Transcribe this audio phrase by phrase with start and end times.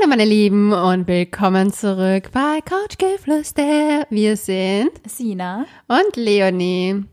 [0.00, 4.06] Hallo meine Lieben und willkommen zurück bei Couchgeflüster.
[4.08, 7.04] Wir sind Sina und Leonie.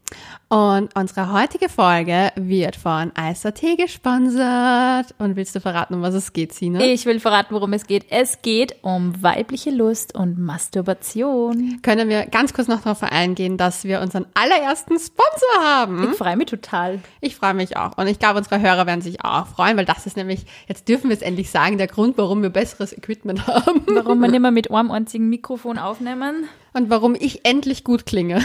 [0.50, 5.14] Und unsere heutige Folge wird von ISAT gesponsert.
[5.18, 6.80] Und willst du verraten, um was es geht, Sina?
[6.80, 8.06] Ich will verraten, worum es geht.
[8.10, 11.82] Es geht um weibliche Lust und Masturbation.
[11.82, 16.12] Können wir ganz kurz noch darauf eingehen, dass wir unseren allerersten Sponsor haben?
[16.12, 17.02] Ich freue mich total.
[17.20, 17.98] Ich freue mich auch.
[17.98, 21.10] Und ich glaube, unsere Hörer werden sich auch freuen, weil das ist nämlich, jetzt dürfen
[21.10, 23.82] wir es endlich sagen, der Grund, warum wir besseres Equipment haben.
[23.88, 26.48] Warum wir nicht mehr mit einem einzigen Mikrofon aufnehmen.
[26.78, 28.40] Und warum ich endlich gut klinge.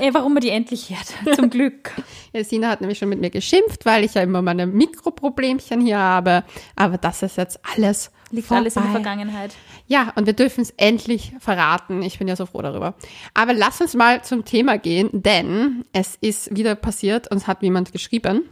[0.00, 1.36] Ey, warum man die endlich hört.
[1.36, 1.92] Zum Glück.
[2.32, 6.00] Ja, Sina hat nämlich schon mit mir geschimpft, weil ich ja immer meine Mikroproblemchen hier
[6.00, 6.42] habe.
[6.74, 8.10] Aber das ist jetzt alles.
[8.32, 8.62] Liegt vorbei.
[8.62, 9.54] alles in der Vergangenheit.
[9.86, 12.02] Ja, und wir dürfen es endlich verraten.
[12.02, 12.94] Ich bin ja so froh darüber.
[13.32, 17.92] Aber lass uns mal zum Thema gehen, denn es ist wieder passiert, uns hat jemand
[17.92, 18.42] geschrieben.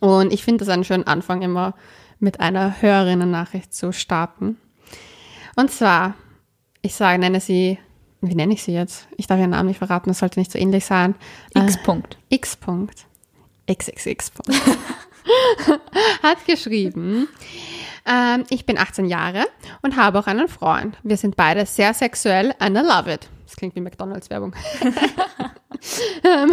[0.00, 1.74] Und ich finde das einen schönen Anfang, immer
[2.20, 4.56] mit einer Hörerinnen-Nachricht zu starten.
[5.56, 6.14] Und zwar,
[6.80, 7.78] ich sage, nenne sie
[8.28, 9.08] wie nenne ich sie jetzt?
[9.16, 11.14] Ich darf ihren Namen nicht verraten, das sollte nicht so ähnlich sein.
[11.54, 11.82] X.
[11.82, 12.18] Punkt.
[12.30, 12.56] Äh, X.
[12.56, 13.06] Punkt.
[13.70, 14.30] XXX.
[14.30, 14.60] Punkt.
[16.22, 17.28] Hat geschrieben,
[18.06, 19.44] ähm, ich bin 18 Jahre
[19.82, 20.96] und habe auch einen Freund.
[21.02, 23.28] Wir sind beide sehr sexuell and I love it.
[23.44, 24.54] Das klingt wie McDonalds-Werbung.
[26.24, 26.50] ähm,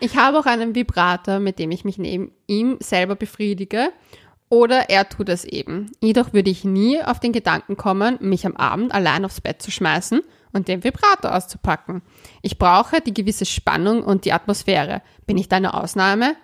[0.00, 3.92] ich habe auch einen Vibrator, mit dem ich mich neben ihm selber befriedige.
[4.48, 5.92] Oder er tut es eben.
[6.00, 9.70] Jedoch würde ich nie auf den Gedanken kommen, mich am Abend allein aufs Bett zu
[9.70, 12.02] schmeißen und den Vibrator auszupacken.
[12.42, 15.02] Ich brauche die gewisse Spannung und die Atmosphäre.
[15.26, 16.36] Bin ich deine Ausnahme?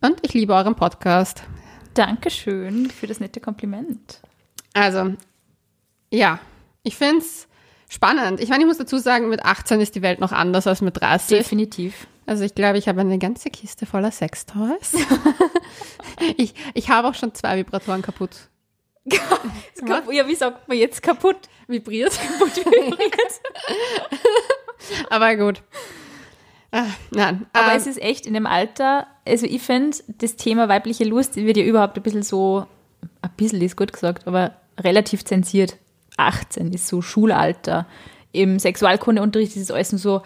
[0.00, 1.42] Und ich liebe euren Podcast.
[1.94, 4.20] Dankeschön für das nette Kompliment.
[4.74, 5.14] Also,
[6.12, 6.38] ja,
[6.82, 7.48] ich finde es
[7.88, 8.40] spannend.
[8.40, 11.00] Ich meine, ich muss dazu sagen, mit 18 ist die Welt noch anders als mit
[11.00, 11.38] 30.
[11.38, 12.06] Definitiv.
[12.26, 14.94] Also ich glaube, ich habe eine ganze Kiste voller Sextoys.
[16.36, 18.48] ich, ich habe auch schon zwei Vibratoren kaputt.
[20.12, 21.36] Ja, wie sagt man jetzt kaputt?
[21.68, 22.12] Vibriert.
[22.38, 23.40] Kaputt vibriert.
[25.10, 25.62] Aber gut.
[26.72, 27.46] Ah, nein.
[27.52, 31.36] Aber ähm, es ist echt in dem Alter, also ich finde, das Thema weibliche Lust
[31.36, 32.66] wird ja überhaupt ein bisschen so,
[33.22, 35.76] ein bisschen ist gut gesagt, aber relativ zensiert.
[36.16, 37.86] 18 ist so Schulalter.
[38.32, 40.22] Im Sexualkundeunterricht ist es alles so,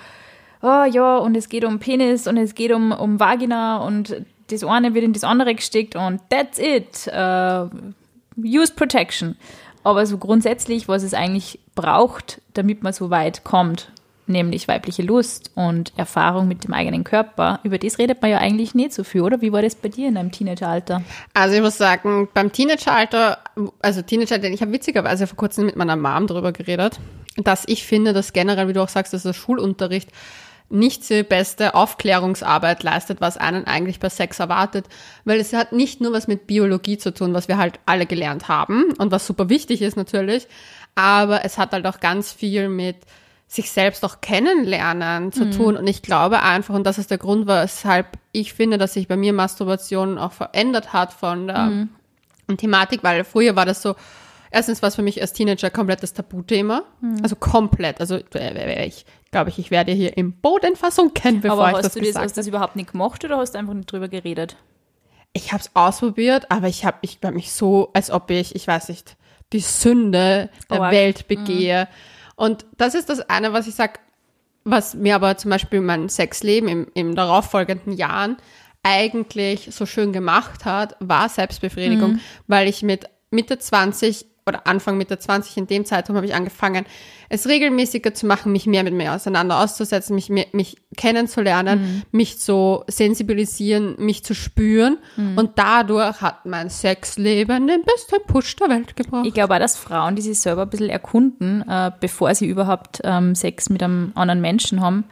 [0.62, 4.64] oh ja, und es geht um Penis und es geht um, um Vagina und das
[4.64, 7.06] eine wird in das andere gesteckt und that's it.
[7.06, 7.68] Uh,
[8.44, 9.36] use protection.
[9.82, 13.90] Aber so grundsätzlich, was es eigentlich braucht, damit man so weit kommt,
[14.26, 18.74] nämlich weibliche Lust und Erfahrung mit dem eigenen Körper, über das redet man ja eigentlich
[18.74, 19.40] nicht so viel, oder?
[19.40, 21.02] Wie war das bei dir in deinem Teenageralter?
[21.34, 23.38] Also ich muss sagen, beim Teenageralter,
[23.80, 27.00] also Teenageralter, ich habe witzigerweise vor kurzem mit meiner Mom darüber geredet,
[27.36, 30.10] dass ich finde, dass generell, wie du auch sagst, dass der Schulunterricht
[30.70, 34.86] nicht die beste Aufklärungsarbeit leistet, was einen eigentlich bei Sex erwartet,
[35.24, 38.48] weil es hat nicht nur was mit Biologie zu tun, was wir halt alle gelernt
[38.48, 40.46] haben und was super wichtig ist natürlich,
[40.94, 42.96] aber es hat halt auch ganz viel mit
[43.48, 45.50] sich selbst auch kennenlernen zu mhm.
[45.50, 49.08] tun und ich glaube einfach, und das ist der Grund, weshalb ich finde, dass sich
[49.08, 51.88] bei mir Masturbation auch verändert hat von der mhm.
[52.56, 53.96] Thematik, weil früher war das so,
[54.50, 56.82] erstens war es für mich als Teenager komplettes Tabuthema.
[57.00, 57.18] Mhm.
[57.22, 58.00] Also komplett.
[58.00, 62.00] Also ich glaube ich, ich werde hier im Boden versunken, bevor aber ich das du
[62.00, 64.56] das, hast du das überhaupt nicht gemacht oder hast du einfach nicht drüber geredet?
[65.32, 68.66] Ich habe es ausprobiert, aber ich habe ich bei mich so, als ob ich, ich
[68.66, 69.16] weiß nicht,
[69.52, 71.82] die Sünde der oh, Welt begehe.
[71.82, 72.34] Mhm.
[72.36, 74.00] Und das ist das eine, was ich sag,
[74.64, 78.36] was mir aber zum Beispiel mein Sexleben im, im darauffolgenden Jahren
[78.82, 82.20] eigentlich so schön gemacht hat, war Selbstbefriedigung, mhm.
[82.46, 86.84] weil ich mit Mitte 20 oder Anfang Mitte 20 in dem Zeitraum habe ich angefangen,
[87.32, 92.02] es regelmäßiger zu machen, mich mehr mit mir auseinander auszusetzen, mich, mich kennenzulernen, mhm.
[92.10, 94.98] mich zu sensibilisieren, mich zu spüren.
[95.16, 95.38] Mhm.
[95.38, 99.24] Und dadurch hat mein Sexleben den besten Push der Welt gebracht.
[99.26, 103.00] Ich glaube auch, dass Frauen, die sich selber ein bisschen erkunden, äh, bevor sie überhaupt
[103.04, 105.04] ähm, Sex mit einem anderen Menschen haben,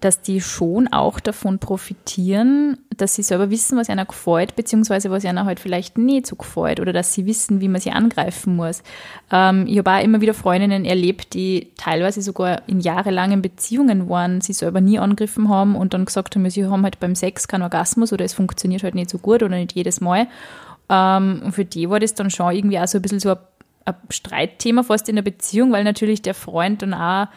[0.00, 5.24] dass die schon auch davon profitieren, dass sie selber wissen, was einer gefällt, beziehungsweise was
[5.24, 8.82] einer halt vielleicht nicht so gefällt oder dass sie wissen, wie man sie angreifen muss.
[9.30, 14.40] Ähm, ich habe auch immer wieder Freundinnen erlebt, die teilweise sogar in jahrelangen Beziehungen waren,
[14.40, 17.62] sie selber nie angegriffen haben und dann gesagt haben, sie haben halt beim Sex keinen
[17.62, 20.28] Orgasmus oder es funktioniert halt nicht so gut oder nicht jedes Mal.
[20.88, 23.38] Ähm, und für die war das dann schon irgendwie auch so ein bisschen so ein,
[23.84, 27.28] ein Streitthema fast in der Beziehung, weil natürlich der Freund dann auch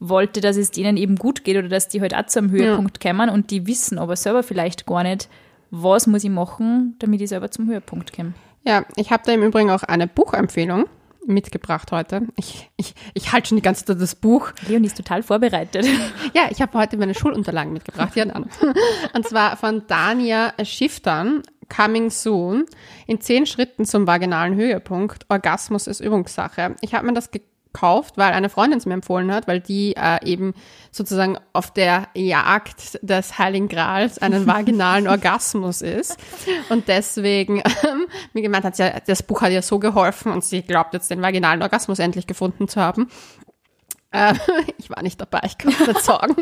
[0.00, 3.04] wollte, dass es denen eben gut geht oder dass die halt auch zu einem Höhepunkt
[3.04, 3.12] ja.
[3.12, 5.28] kommen und die wissen aber selber vielleicht gar nicht,
[5.70, 8.32] was muss ich machen, damit ich selber zum Höhepunkt komme.
[8.64, 10.86] Ja, ich habe da im Übrigen auch eine Buchempfehlung
[11.26, 12.22] mitgebracht heute.
[12.36, 14.52] Ich, ich, ich halte schon die ganze Zeit das Buch.
[14.66, 15.86] Leonie ist total vorbereitet.
[16.32, 18.14] Ja, ich habe heute meine Schulunterlagen mitgebracht.
[18.14, 18.24] Ja,
[19.14, 21.42] Und zwar von Dania Schiftern,
[21.74, 22.66] Coming Soon.
[23.06, 25.26] In zehn Schritten zum vaginalen Höhepunkt.
[25.28, 26.76] Orgasmus ist Übungssache.
[26.80, 27.30] Ich habe mir das
[27.72, 30.54] gekauft, weil eine Freundin es mir empfohlen hat, weil die äh, eben
[30.90, 36.16] sozusagen auf der Jagd des Heiligen Grals einen vaginalen Orgasmus ist.
[36.68, 40.62] Und deswegen ähm, mir gemeint hat, ja, das Buch hat ihr so geholfen und sie
[40.62, 43.08] glaubt jetzt den vaginalen Orgasmus endlich gefunden zu haben.
[44.10, 44.34] Äh,
[44.78, 46.36] ich war nicht dabei, ich kann es nicht sagen.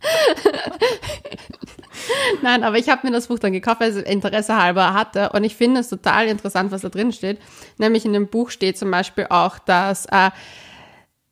[2.42, 5.30] Nein, aber ich habe mir das Buch dann gekauft, weil ich es Interesse halber hatte.
[5.30, 7.38] Und ich finde es total interessant, was da drin steht.
[7.78, 10.30] Nämlich in dem Buch steht zum Beispiel auch, dass äh,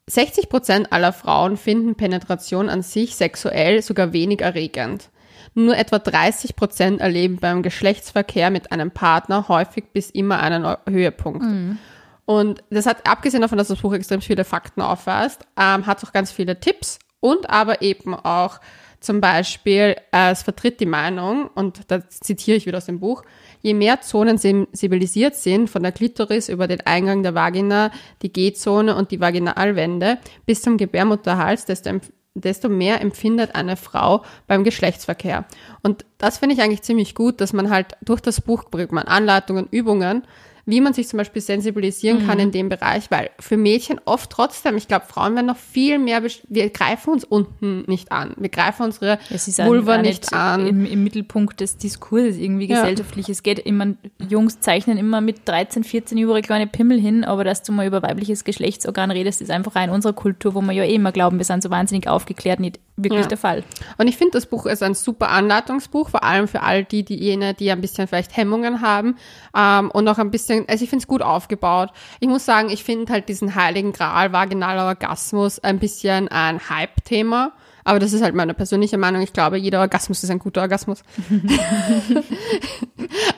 [0.08, 5.10] 60 Prozent aller Frauen finden Penetration an sich sexuell sogar wenig erregend.
[5.54, 11.42] Nur etwa 30 Prozent erleben beim Geschlechtsverkehr mit einem Partner häufig bis immer einen Höhepunkt.
[11.42, 11.78] Mhm.
[12.24, 16.12] Und das hat, abgesehen davon, dass das Buch extrem viele Fakten aufweist, ähm, hat auch
[16.12, 18.60] ganz viele Tipps und aber eben auch
[19.00, 23.24] zum Beispiel, äh, es vertritt die Meinung, und da zitiere ich wieder aus dem Buch,
[23.62, 27.90] je mehr Zonen sensibilisiert sind, von der Klitoris über den Eingang der Vagina,
[28.22, 31.90] die G-Zone und die Vaginalwände bis zum Gebärmutterhals, desto,
[32.34, 35.46] desto mehr empfindet eine Frau beim Geschlechtsverkehr.
[35.82, 39.04] Und das finde ich eigentlich ziemlich gut, dass man halt durch das Buch bringt man
[39.04, 40.22] Anleitungen, Übungen,
[40.68, 42.26] wie man sich zum Beispiel sensibilisieren mhm.
[42.26, 46.00] kann in dem Bereich, weil für Mädchen oft trotzdem, ich glaube, Frauen werden noch viel
[46.00, 48.34] mehr, wir greifen uns unten nicht an.
[48.36, 50.66] Wir greifen unsere Vulva nicht, nicht an.
[50.66, 52.80] Im, Im, Mittelpunkt des Diskurses irgendwie ja.
[52.80, 53.28] gesellschaftlich.
[53.28, 53.94] Es geht immer,
[54.28, 58.02] Jungs zeichnen immer mit 13, 14 über kleine Pimmel hin, aber dass du mal über
[58.02, 61.44] weibliches Geschlechtsorgan redest, ist einfach in unserer Kultur, wo wir ja eh immer glauben, wir
[61.44, 63.28] sind so wahnsinnig aufgeklärt, nicht wirklich ja.
[63.28, 63.64] der Fall.
[63.98, 67.16] Und ich finde, das Buch ist ein super Anleitungsbuch, vor allem für all die, die
[67.16, 69.16] jene, die ein bisschen vielleicht Hemmungen haben
[69.56, 71.90] ähm, und auch ein bisschen, also ich finde es gut aufgebaut.
[72.20, 77.52] Ich muss sagen, ich finde halt diesen heiligen Gral vaginaler Orgasmus ein bisschen ein Hype-Thema.
[77.84, 79.22] Aber das ist halt meine persönliche Meinung.
[79.22, 81.04] Ich glaube, jeder Orgasmus ist ein guter Orgasmus.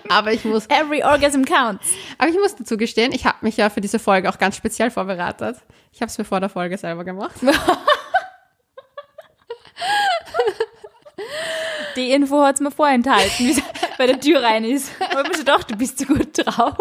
[0.09, 0.65] aber ich muss.
[0.69, 1.87] Every orgasm counts.
[2.17, 4.91] Aber ich muss dazu gestehen, ich habe mich ja für diese Folge auch ganz speziell
[4.91, 5.57] vorbereitet.
[5.93, 7.37] Ich habe es mir vor der Folge selber gemacht.
[11.97, 13.63] Die Info hat es mir vorenthalten, wie es
[13.97, 14.91] bei der Tür rein ist.
[15.11, 16.77] Aber ich mir doch, du bist so gut drauf.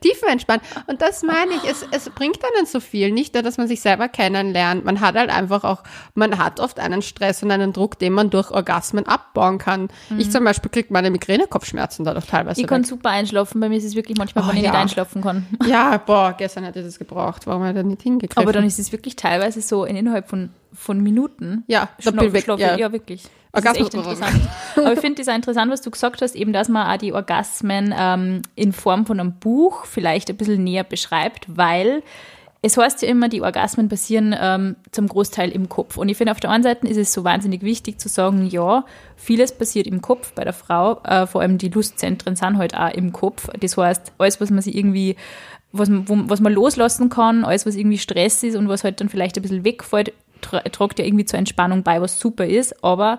[0.00, 0.62] Tiefenentspannt.
[0.86, 3.10] Und das meine ich, es, es bringt einen so viel.
[3.10, 4.84] Nicht nur, dass man sich selber kennenlernt.
[4.84, 5.82] Man hat halt einfach auch,
[6.14, 9.88] man hat oft einen Stress und einen Druck, den man durch Orgasmen abbauen kann.
[10.10, 10.18] Mhm.
[10.18, 12.60] Ich zum Beispiel kriege meine Migräne-Kopfschmerzen dadurch teilweise.
[12.60, 13.60] Ich kann super einschlafen.
[13.60, 14.70] Bei mir ist es wirklich manchmal, oh, wenn ich ja.
[14.70, 15.46] nicht einschlafen kann.
[15.66, 17.46] Ja, boah, gestern hätte ich das gebraucht.
[17.46, 18.36] Warum hat er nicht hingekriegt?
[18.36, 21.64] Aber dann ist es wirklich teilweise so innerhalb von, von Minuten.
[21.66, 22.76] Ja, Schno weg, ja.
[22.76, 23.28] ja, wirklich.
[23.52, 24.48] Das interessant.
[24.76, 27.12] Aber ich finde es auch interessant, was du gesagt hast, eben, dass man auch die
[27.12, 32.02] Orgasmen ähm, in Form von einem Buch vielleicht ein bisschen näher beschreibt, weil
[32.62, 35.96] es heißt ja immer, die Orgasmen passieren ähm, zum Großteil im Kopf.
[35.96, 38.84] Und ich finde, auf der einen Seite ist es so wahnsinnig wichtig zu sagen, ja,
[39.16, 42.94] vieles passiert im Kopf bei der Frau, äh, vor allem die Lustzentren sind halt auch
[42.94, 43.48] im Kopf.
[43.58, 45.16] Das heißt, alles, was man sich irgendwie
[45.72, 49.00] was man, wo, was man loslassen kann, alles, was irgendwie Stress ist und was halt
[49.00, 50.12] dann vielleicht ein bisschen wegfällt,
[50.42, 52.84] tragt ja irgendwie zur Entspannung bei, was super ist.
[52.84, 53.18] Aber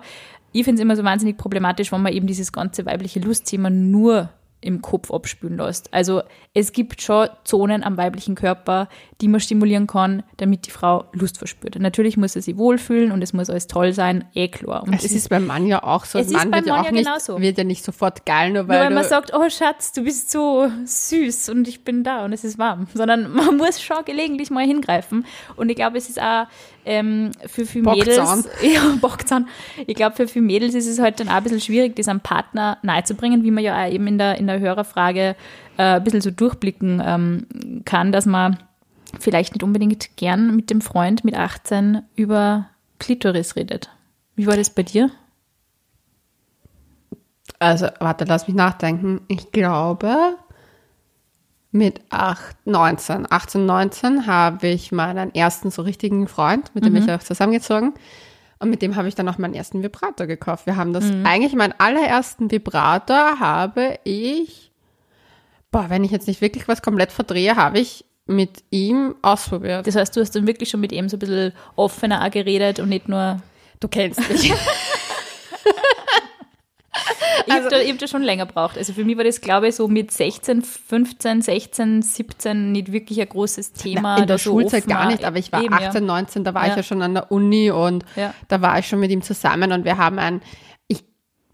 [0.52, 4.30] ich finde es immer so wahnsinnig problematisch, wenn man eben dieses ganze weibliche Lustthema nur
[4.64, 5.92] im Kopf abspülen lässt.
[5.92, 6.22] Also
[6.54, 8.88] es gibt schon Zonen am weiblichen Körper,
[9.20, 11.78] die man stimulieren kann, damit die Frau Lust verspürt.
[11.78, 14.82] Natürlich muss sie sich wohlfühlen und es muss alles toll sein, eh klar.
[14.84, 16.18] Und es, es ist beim Mann ja auch so.
[16.18, 17.40] Es Mann ist beim Mann ja, nicht, genauso.
[17.40, 20.30] wird ja nicht sofort geil, nur weil, nur weil man sagt, oh Schatz, du bist
[20.30, 22.86] so süß und ich bin da und es ist warm.
[22.94, 25.26] Sondern man muss schon gelegentlich mal hingreifen.
[25.56, 26.46] Und ich glaube, es ist auch
[26.84, 29.48] ähm, für viele Mädels, ja, Bockzahn.
[29.86, 32.20] Ich glaube, für viele Mädels ist es halt dann auch ein bisschen schwierig, das einem
[32.20, 35.36] Partner nahezubringen, wie man ja auch eben in der, in der Hörerfrage
[35.76, 37.46] äh, ein bisschen so durchblicken ähm,
[37.84, 38.58] kann, dass man
[39.18, 43.90] vielleicht nicht unbedingt gern mit dem Freund mit 18 über Klitoris redet.
[44.36, 45.10] Wie war das bei dir?
[47.58, 49.20] Also, warte, lass mich nachdenken.
[49.28, 50.36] Ich glaube,
[51.74, 57.00] mit 8, 19, 18, 19 habe ich meinen ersten so richtigen Freund, mit dem mhm.
[57.00, 57.94] ich auch zusammengezogen.
[58.60, 60.66] Und mit dem habe ich dann auch meinen ersten Vibrator gekauft.
[60.66, 61.26] Wir haben das, mhm.
[61.26, 64.70] eigentlich meinen allerersten Vibrator habe ich,
[65.72, 69.84] boah, wenn ich jetzt nicht wirklich was komplett verdrehe, habe ich mit ihm ausprobiert.
[69.88, 72.88] Das heißt, du hast dann wirklich schon mit ihm so ein bisschen offener geredet und
[72.88, 73.42] nicht nur.
[73.80, 74.54] Du kennst mich.
[77.46, 78.78] ich also, habe da, hab da schon länger gebraucht.
[78.78, 83.20] Also für mich war das, glaube ich, so mit 16, 15, 16, 17 nicht wirklich
[83.20, 84.18] ein großes Thema.
[84.18, 86.70] In der so Schulzeit gar nicht, aber ich war Eben, 18, 19, da war ja.
[86.70, 88.34] ich ja schon an der Uni und ja.
[88.48, 90.40] da war ich schon mit ihm zusammen und wir haben ein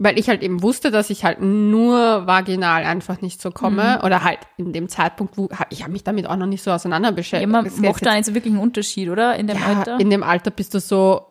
[0.03, 4.05] weil ich halt eben wusste, dass ich halt nur vaginal einfach nicht so komme mhm.
[4.05, 7.11] oder halt in dem Zeitpunkt, wo ich habe mich damit auch noch nicht so auseinander
[7.11, 7.53] beschäftigt.
[7.53, 9.35] Ja, man macht da nicht so wirklich einen Unterschied, oder?
[9.35, 9.99] In dem ja, Alter?
[9.99, 11.27] In dem Alter bist du so,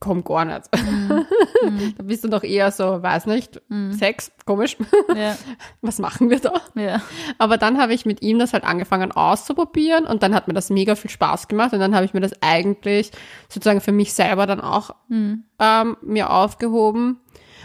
[0.00, 0.62] komm gar nicht.
[0.72, 3.60] da bist du doch eher so, weiß nicht,
[3.90, 4.76] Sex, komisch.
[5.14, 5.36] Ja.
[5.80, 6.60] Was machen wir da?
[6.74, 7.02] Ja.
[7.38, 10.70] Aber dann habe ich mit ihm das halt angefangen auszuprobieren und dann hat mir das
[10.70, 13.10] mega viel Spaß gemacht und dann habe ich mir das eigentlich
[13.48, 17.20] sozusagen für mich selber dann auch ähm, mir aufgehoben.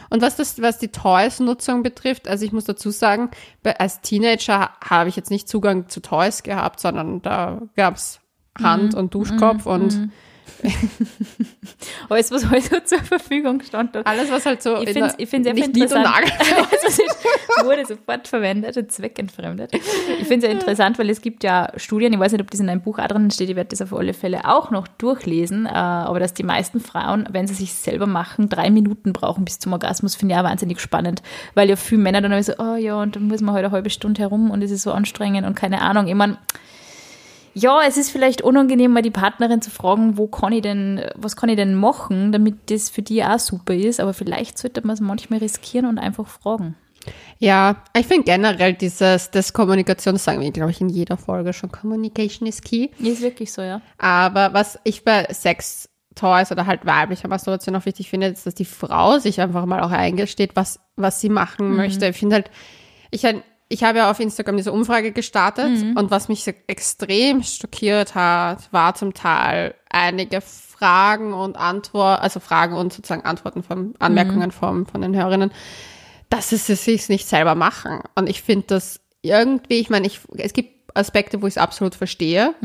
[0.10, 3.30] Und was das, was die Toys-Nutzung betrifft, also ich muss dazu sagen,
[3.78, 8.20] als Teenager habe ich jetzt nicht Zugang zu Toys gehabt, sondern da gab's
[8.60, 10.10] Hand und Duschkopf und
[12.10, 13.96] Alles, was heute zur Verfügung stand.
[14.06, 16.08] alles, was halt so Ich in finde es einfach nicht interessant.
[16.72, 17.00] Alles,
[17.63, 19.74] wurde sofort verwendet und zweckentfremdet.
[19.74, 22.60] Ich finde es ja interessant, weil es gibt ja Studien, ich weiß nicht, ob das
[22.60, 25.66] in einem Buch auch drin steht, ich werde das auf alle Fälle auch noch durchlesen,
[25.66, 29.60] äh, aber dass die meisten Frauen, wenn sie sich selber machen, drei Minuten brauchen bis
[29.60, 31.22] zum Orgasmus, finde ich auch wahnsinnig spannend,
[31.54, 33.72] weil ja viele Männer dann immer so, oh ja, und dann muss man halt eine
[33.72, 36.08] halbe Stunde herum und es ist so anstrengend und keine Ahnung.
[36.08, 36.38] Ich meine,
[37.60, 41.36] ja, es ist vielleicht unangenehm, mal die Partnerin zu fragen, wo kann ich denn, was
[41.36, 44.00] kann ich denn machen, damit das für die auch super ist.
[44.00, 46.75] Aber vielleicht sollte man es manchmal riskieren und einfach fragen.
[47.38, 51.54] Ja, ich finde generell dieses, das Kommunikation, das sagen wir, glaube ich, in jeder Folge
[51.54, 52.89] schon, Communication is key.
[53.00, 53.82] Ist wirklich so, ja.
[53.98, 58.56] Aber was ich bei Sex Toys oder halt weiblicher Masturbation auch wichtig finde, ist, dass
[58.56, 62.08] die Frau sich einfach mal auch eingesteht, was, was sie machen möchte.
[62.08, 62.51] Ich finde halt,
[63.12, 63.24] ich,
[63.70, 68.96] ich habe ja auf Instagram diese Umfrage gestartet und was mich extrem schockiert hat, war
[68.96, 75.02] zum Teil einige Fragen und Antworten, also Fragen und sozusagen Antworten von Anmerkungen von, von
[75.02, 75.52] den Hörerinnen,
[76.30, 78.00] dass es sich nicht selber machen.
[78.16, 81.94] Und ich finde das irgendwie, ich meine, ich, es gibt Aspekte, wo ich es absolut
[81.94, 82.56] verstehe.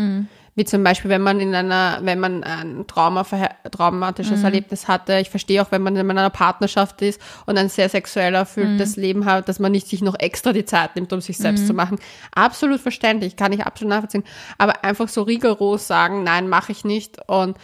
[0.57, 3.25] Wie zum Beispiel, wenn man in einer, wenn man ein Trauma,
[3.71, 5.19] traumatisches Erlebnis hatte.
[5.19, 9.25] Ich verstehe auch, wenn man in einer Partnerschaft ist und ein sehr sexuell erfülltes Leben
[9.25, 11.99] hat, dass man nicht sich noch extra die Zeit nimmt, um sich selbst zu machen.
[12.35, 14.25] Absolut verständlich, kann ich absolut nachvollziehen.
[14.59, 17.57] Aber einfach so rigoros sagen, nein, mache ich nicht und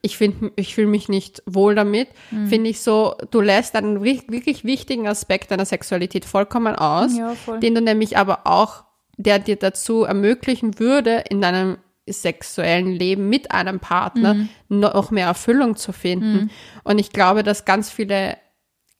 [0.00, 2.08] ich finde, ich fühle mich nicht wohl damit,
[2.46, 7.34] finde ich so, du lässt einen wi- wirklich wichtigen Aspekt deiner Sexualität vollkommen aus, Ja,
[7.34, 7.58] voll.
[7.60, 8.84] den du nämlich aber auch,
[9.16, 11.78] der dir dazu ermöglichen würde, in deinem
[12.12, 14.48] sexuellen Leben mit einem Partner Mhm.
[14.68, 16.50] noch mehr Erfüllung zu finden.
[16.84, 18.36] Und ich glaube, dass ganz viele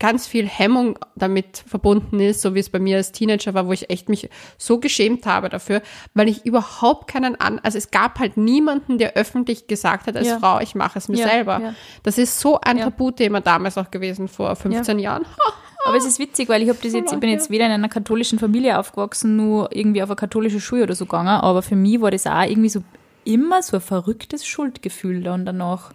[0.00, 3.72] ganz viel Hemmung damit verbunden ist, so wie es bei mir als Teenager war, wo
[3.72, 5.82] ich echt mich so geschämt habe dafür,
[6.14, 10.28] weil ich überhaupt keinen an, also es gab halt niemanden, der öffentlich gesagt hat als
[10.28, 10.38] Ja.
[10.38, 11.60] Frau, ich mache es mir Ja, selber.
[11.60, 11.74] ja.
[12.04, 12.78] Das ist so ein.
[12.78, 15.24] Tabuthema damals auch gewesen vor 15 Jahren.
[15.84, 17.88] Aber es ist witzig, weil ich habe das jetzt, ich bin jetzt weder in einer
[17.88, 22.00] katholischen Familie aufgewachsen, nur irgendwie auf eine katholische Schule oder so gegangen, aber für mich
[22.00, 22.82] war das auch irgendwie so
[23.28, 25.92] immer so ein verrücktes Schuldgefühl dann danach.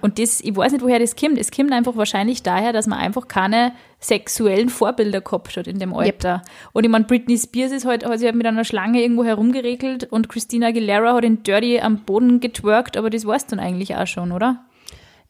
[0.00, 1.38] Und das, ich weiß nicht, woher das kommt.
[1.38, 5.92] Es kommt einfach wahrscheinlich daher, dass man einfach keine sexuellen Vorbilder gehabt hat in dem
[5.92, 6.42] Alter.
[6.72, 10.04] Und ich meine, Britney Spears ist halt, hat sich halt mit einer Schlange irgendwo herumgeregelt
[10.04, 14.06] und Christina Aguilera hat in Dirty am Boden getwerkt, aber das war's dann eigentlich auch
[14.06, 14.64] schon, oder?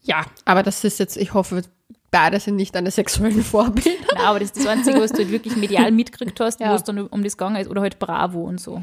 [0.03, 1.63] Ja, aber das ist jetzt, ich hoffe,
[2.17, 3.91] beide sind nicht deine sexuellen Vorbilder.
[4.15, 6.71] Nein, aber das ist das Einzige, was du halt wirklich medial mitgekriegt hast, Ja.
[6.71, 7.69] wo es dann um das gegangen ist.
[7.69, 8.83] Oder halt Bravo und so.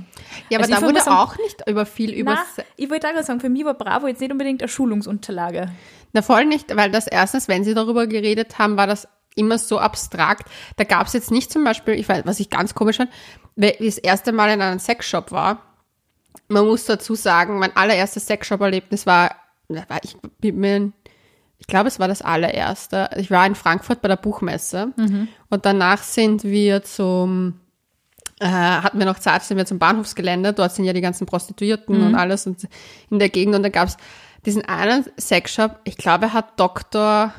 [0.49, 2.37] Ja, aber Also da wurde sagen- auch nicht über viel über
[2.77, 5.71] ich wollte auch sagen, für mich war Bravo jetzt nicht unbedingt eine Schulungsunterlage.
[6.13, 9.79] Na, voll nicht, weil das erstens, wenn sie darüber geredet haben, war das immer so
[9.79, 10.47] abstrakt.
[10.77, 13.09] Da gab es jetzt nicht zum Beispiel, ich weiß, was ich ganz komisch fand,
[13.55, 15.63] wie das erste Mal in einem Sexshop war.
[16.49, 19.35] Man muss dazu sagen, mein allererstes Sexshop-Erlebnis war
[20.03, 20.91] ich, bin mir-
[21.63, 23.09] ich glaube, es war das allererste.
[23.15, 24.89] Ich war in Frankfurt bei der Buchmesse
[25.49, 27.61] und danach sind wir zum,
[28.41, 30.51] äh, hatten wir noch Zeit, sind wir zum Bahnhofsgelände.
[30.51, 32.67] Dort sind ja die ganzen Prostituierten und alles und
[33.09, 33.55] in der Gegend.
[33.55, 33.95] Und da gab es
[34.45, 37.33] diesen einen Sexshop, ich glaube, er hat Dr.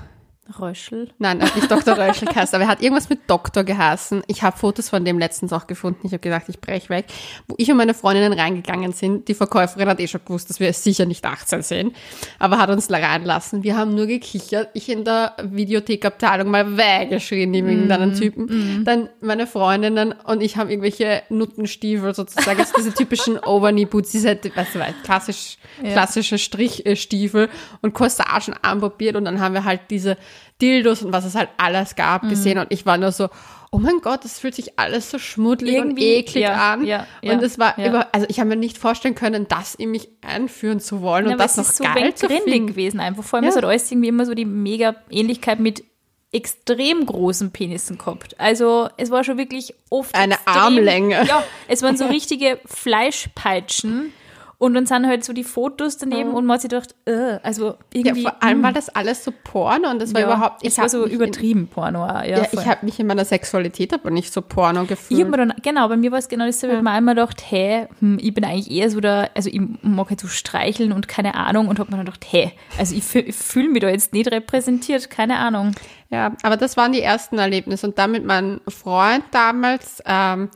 [0.59, 1.11] Röschel.
[1.19, 1.97] Nein, er hat nicht Dr.
[1.97, 4.23] Röschel geheißen, aber er hat irgendwas mit Doktor geheißen.
[4.27, 6.01] Ich habe Fotos von dem letztens auch gefunden.
[6.07, 7.07] Ich habe gedacht, ich brech weg.
[7.49, 9.29] Wo ich und meine Freundinnen reingegangen sind.
[9.29, 11.97] Die Verkäuferin hat eh schon gewusst, dass wir sicher nicht 18 sind,
[12.39, 13.63] aber hat uns reinlassen.
[13.63, 14.69] Wir haben nur gekichert.
[14.75, 18.85] Ich in der Videothekabteilung mal weggeschrien neben irgendeinen Typen.
[18.85, 24.75] Dann meine Freundinnen und ich haben irgendwelche Nuttenstiefel sozusagen, also diese typischen Overknee-Boots, diese, weißt
[24.75, 27.49] du, was, klassisch, klassische Strichstiefel
[27.83, 30.17] und Corsagen anprobiert und dann haben wir halt diese
[30.61, 33.29] Dildos und was es halt alles gab gesehen und ich war nur so,
[33.71, 36.85] oh mein Gott, das fühlt sich alles so schmuddelig und Irgendwie, eklig ja, an.
[36.85, 39.91] ja, ja, und es war über, also ich habe mir nicht vorstellen können, das in
[39.91, 42.69] mich einführen zu wollen und das noch so geil zu finden.
[42.69, 43.25] gewesen einfach.
[43.25, 45.83] Vor allem, es hat alles irgendwie immer so die mega Ähnlichkeit mit
[46.31, 48.39] extrem großen Penissen gehabt.
[48.39, 51.25] Also es war schon wirklich oft Eine extrem, Armlänge.
[51.27, 54.13] Ja, es waren so richtige Fleischpeitschen
[54.59, 56.35] Und dann sind halt so die Fotos daneben Mhm.
[56.37, 58.23] und man hat sich gedacht, äh, also Ja, irgendwie.
[58.23, 60.65] vor allem mm, war das alles so Porno und das war ja, überhaupt.
[60.65, 62.07] es ich war hab so mich in- übertrieben Porno.
[62.07, 65.21] Ja, Ja, ich habe mich in meiner Sexualität aber nicht so Porno Ich gefühlt.
[65.21, 66.75] habe mir dann, genau, bei mir war es genau dasselbe.
[66.75, 69.61] Ich habe mir einmal gedacht, hey, hm, ich bin eigentlich eher so der, also ich
[69.83, 73.15] mag halt so streicheln und keine Ahnung und habe mir dann gedacht, hey, also ich,
[73.15, 75.73] ich fühle mich da jetzt nicht repräsentiert, keine Ahnung.
[76.11, 77.89] Ja, aber das waren die ersten Erlebnisse.
[77.89, 80.49] Und dann mit meinem Freund damals, ähm,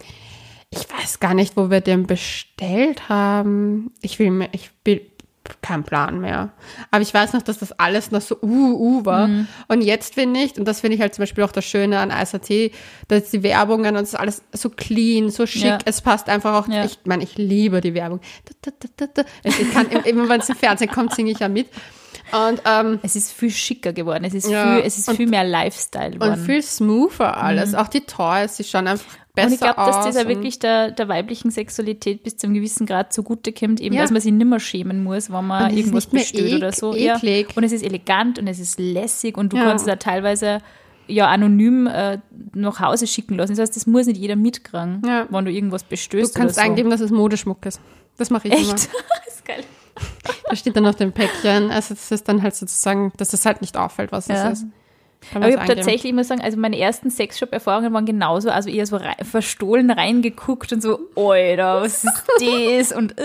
[0.70, 3.92] ich weiß gar nicht, wo wir den bestellt haben.
[4.02, 5.00] Ich will mir, ich will,
[5.62, 6.50] kein Plan mehr.
[6.90, 9.30] Aber ich weiß noch, dass das alles noch so uh, uh war.
[9.68, 12.10] Und jetzt finde ich, und das finde ich halt zum Beispiel auch das Schöne an
[12.10, 12.72] ISAT,
[13.08, 15.64] dass die Werbungen und es ist alles so clean, so schick.
[15.64, 15.78] Ja.
[15.86, 16.84] Es passt einfach auch, Ja.
[16.84, 18.20] ich meine, ich liebe die Werbung.
[19.42, 21.68] Ich kann, immer wenn es im Fernsehen kommt, singe ich ja mit.
[22.32, 25.28] Und, ähm, Es ist viel schicker geworden, es ist, Ja, viel, es ist und- viel
[25.28, 26.32] mehr Lifestyle geworden.
[26.34, 27.74] und viel smoother alles.
[27.74, 29.06] Auch die Toys, die schauen einfach
[29.42, 32.54] besser Und ich glaube, dass das ja wirklich der, der weiblichen Sexualität bis zu einem
[32.54, 34.02] gewissen Grad zugute kommt, eben, Ja.
[34.02, 36.94] dass man sich nimmer schämen muss, wenn man es irgendwas ek- oder so.
[36.94, 37.48] eklig.
[37.50, 37.56] Ja.
[37.56, 39.64] Und es ist elegant und es ist lässig und du Ja.
[39.64, 40.58] kannst es auch teilweise
[41.06, 42.18] ja anonym äh,
[42.54, 43.52] nach Hause schicken lassen.
[43.52, 45.26] Das heißt, das muss nicht jeder mitkriegen, Ja.
[45.30, 46.70] wenn du irgendwas Du bestößt kannst oder so.
[46.70, 47.80] eingeben, dass es Modeschmuck ist.
[48.18, 48.74] Das mache ich immer.
[48.74, 48.88] Echt?
[49.26, 49.64] das ist geil.
[50.48, 51.70] Da steht dann auf dem Päckchen.
[51.70, 54.50] Also das ist dann halt sozusagen, dass es halt nicht auffällt, was Ja.
[54.50, 54.66] es ist.
[55.34, 58.86] Aber ich habe tatsächlich, ich muss sagen, also meine ersten Sexshop-Erfahrungen waren genauso, also eher
[58.86, 62.92] so rein, verstohlen reingeguckt und so, Alter, was ist das?
[62.96, 63.24] Und äh.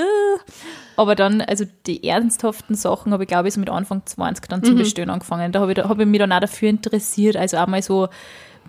[0.96, 4.60] Aber dann, also die ernsthaften Sachen habe ich, glaube ich, so mit Anfang 20 dann
[4.60, 4.66] Mhm.
[4.66, 5.52] zum Bestellen angefangen.
[5.52, 8.10] Da habe ich, da hab ich mich dann auch dafür interessiert, also auch mal so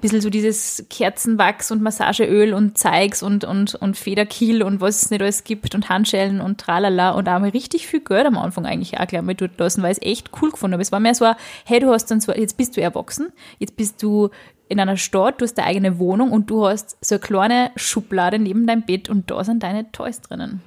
[0.04, 5.10] bisschen so dieses Kerzenwachs und Massageöl und Zeugs und, und, und Federkiel und was es
[5.10, 8.66] nicht alles gibt und Handschellen und tralala und auch mal richtig viel Geld am Anfang
[8.66, 10.82] eigentlich auch gleich mal dort lassen, weil ich es echt cool gefunden habe.
[10.82, 13.76] Es war mehr so, ein, hey, du hast dann so, jetzt bist du erwachsen, jetzt
[13.76, 14.28] bist du
[14.68, 18.38] in einer Stadt, du hast deine eigene Wohnung und du hast so eine kleine Schublade
[18.38, 20.60] neben deinem Bett und da sind deine Toys drinnen.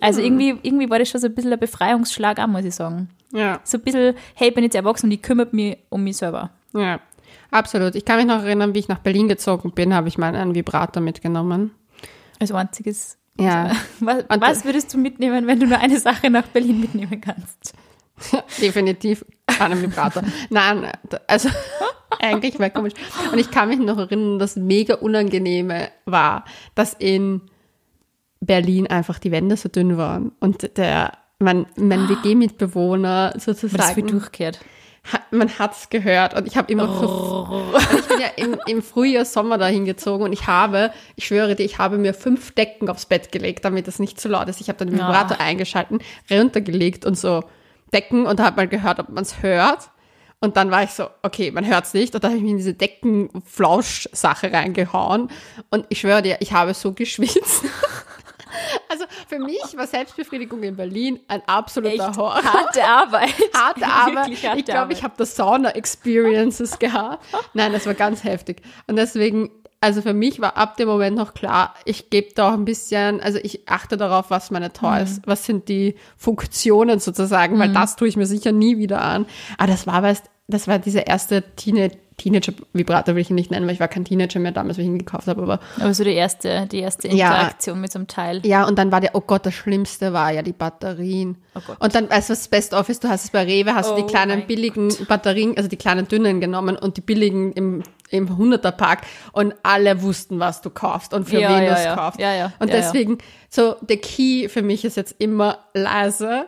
[0.00, 3.10] Also irgendwie, irgendwie war das schon so ein bisschen ein Befreiungsschlag auch, muss ich sagen.
[3.32, 6.16] Ja, So ein bisschen, hey, ich bin jetzt erwachsen und ich kümmere mich um mich
[6.16, 6.50] selber.
[6.74, 6.98] ja.
[7.54, 7.94] Absolut.
[7.94, 10.56] Ich kann mich noch erinnern, wie ich nach Berlin gezogen bin, habe ich mal einen
[10.56, 11.70] Vibrator mitgenommen.
[12.40, 13.16] Als einziges.
[13.38, 13.70] Ja,
[14.00, 17.74] Was, Und was würdest du mitnehmen, wenn du nur eine Sache nach Berlin mitnehmen kannst?
[18.60, 19.24] definitiv
[19.60, 20.24] einen Vibrator.
[20.50, 20.90] Nein,
[21.28, 21.48] also
[22.20, 22.94] eigentlich war komisch.
[23.30, 27.42] Und ich kann mich noch erinnern, das mega unangenehme war, dass in
[28.40, 33.54] Berlin einfach die Wände so dünn waren und der mein, mein WG-Mitbewohner Weil das viel
[33.54, 34.58] sozusagen durchkehrt.
[35.12, 37.74] Hat, man hat's gehört und ich habe immer Oh.
[37.76, 41.54] und ich bin ja im, im Frühjahr Sommer dahin gezogen und ich habe, ich schwöre
[41.54, 44.60] dir, ich habe mir fünf Decken aufs Bett gelegt, damit es nicht zu laut ist.
[44.60, 45.08] Ich habe dann den Ja.
[45.08, 45.98] Vibrator eingeschalten,
[46.30, 47.44] runtergelegt und so
[47.92, 49.90] Decken und habe mal gehört, ob man es hört.
[50.40, 52.14] Und dann war ich so, okay, man hört's nicht.
[52.14, 55.30] Und dann habe ich mich in diese Deckenflausch-Sache reingehauen.
[55.70, 57.64] Und ich schwöre dir, ich habe so geschwitzt.
[58.90, 63.34] Also für mich war Selbstbefriedigung in Berlin ein absoluter Echt Horror harte Arbeit.
[63.54, 64.42] harte Arbeit.
[64.44, 67.24] Harte ich glaube, ich habe das Sauna-Experiences gehabt.
[67.54, 68.62] Nein, das war ganz heftig.
[68.86, 72.52] Und deswegen, also für mich war ab dem Moment noch klar, ich gebe da auch
[72.54, 75.22] ein bisschen, also ich achte darauf, was meine Toys, Mhm.
[75.26, 79.26] was sind die Funktionen sozusagen, weil das tue ich mir sicher nie wieder an.
[79.58, 83.66] Aber das war, weißt, das war dieser erste Teenie Teenager-Vibrator, will ich ihn nicht nennen,
[83.66, 86.04] weil ich war kein Teenager mehr damals, wenn ich ihn gekauft habe, aber Aber so
[86.04, 87.32] die erste, die erste Ja.
[87.32, 88.40] Interaktion mit so einem Teil.
[88.46, 91.36] ja, und dann war der, oh Gott, das Schlimmste war ja die Batterien.
[91.54, 91.80] Oh Gott.
[91.80, 93.02] Und dann, weißt du, was das Best of ist?
[93.04, 95.76] Du hast es bei Rewe, hast du Oh die kleinen mein billigen Batterien, also die
[95.76, 101.14] kleinen dünnen genommen und die billigen im, im 100er-Pack und alle wussten, was du kaufst
[101.14, 101.94] und für Ja, wen ja, du es ja.
[101.96, 102.20] kaufst.
[102.20, 102.52] Ja, ja.
[102.60, 102.80] Und Ja, ja.
[102.82, 103.18] deswegen,
[103.50, 106.46] so, der Key für mich ist jetzt immer leise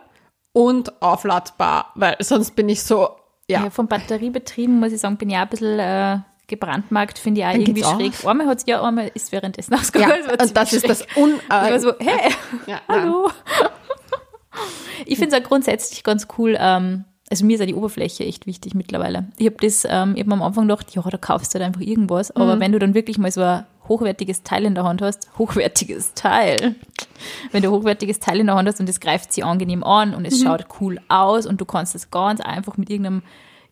[0.53, 3.09] und aufladbar, weil sonst bin ich so,
[3.49, 3.63] ja.
[3.63, 7.47] Ja, vom Batteriebetrieben, muss ich sagen, bin ich auch ein bisschen äh, gebrandmarkt, finde ich
[7.47, 8.13] auch Dann irgendwie schräg.
[8.13, 8.25] aus.
[8.25, 9.79] Einmal hat es ja, einmal ist währenddessen ja.
[9.79, 10.25] ausgegangen.
[10.25, 11.17] war Und das ziemlich ist das schräg.
[11.17, 11.33] Un...
[11.49, 12.31] Das war so, hey,
[12.67, 13.29] ja, hallo.
[15.05, 18.47] Ich finde es auch grundsätzlich ganz cool, ähm, also mir ist ja die Oberfläche echt
[18.47, 19.27] wichtig mittlerweile.
[19.37, 22.31] Ich habe das ähm, eben am Anfang gedacht, ja, da kaufst du halt einfach irgendwas,
[22.35, 22.59] aber Mhm.
[22.61, 26.75] wenn du dann wirklich mal so ein hochwertiges Teil in der Hand hast, hochwertiges Teil,
[27.51, 30.21] wenn du hochwertiges Teil in der Hand hast und es greift sie angenehm an und
[30.21, 30.25] Mhm.
[30.27, 33.23] es schaut cool aus und du kannst es ganz einfach mit irgendeinem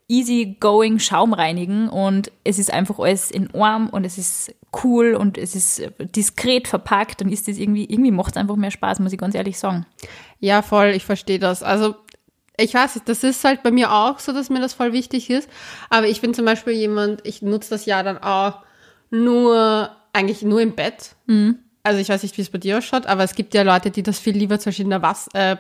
[0.08, 5.38] easy-going Schaum reinigen und es ist einfach alles in Arm und es ist cool und
[5.38, 9.14] es ist diskret verpackt, dann ist das irgendwie, irgendwie macht es einfach mehr Spaß, muss
[9.14, 9.86] ich ganz ehrlich sagen.
[10.40, 11.64] Ja, voll, ich verstehe das.
[11.64, 11.96] Also,
[12.58, 15.30] ich weiß nicht, das ist halt bei mir auch so, dass mir das voll wichtig
[15.30, 15.50] ist.
[15.90, 18.60] Aber ich bin zum Beispiel jemand, ich nutze das ja dann auch
[19.10, 21.16] nur, eigentlich nur im Bett.
[21.84, 24.02] also ich weiß nicht, wie es bei dir ausschaut, aber es gibt ja Leute, die
[24.02, 25.56] das viel lieber zum Beispiel in der, Was äh,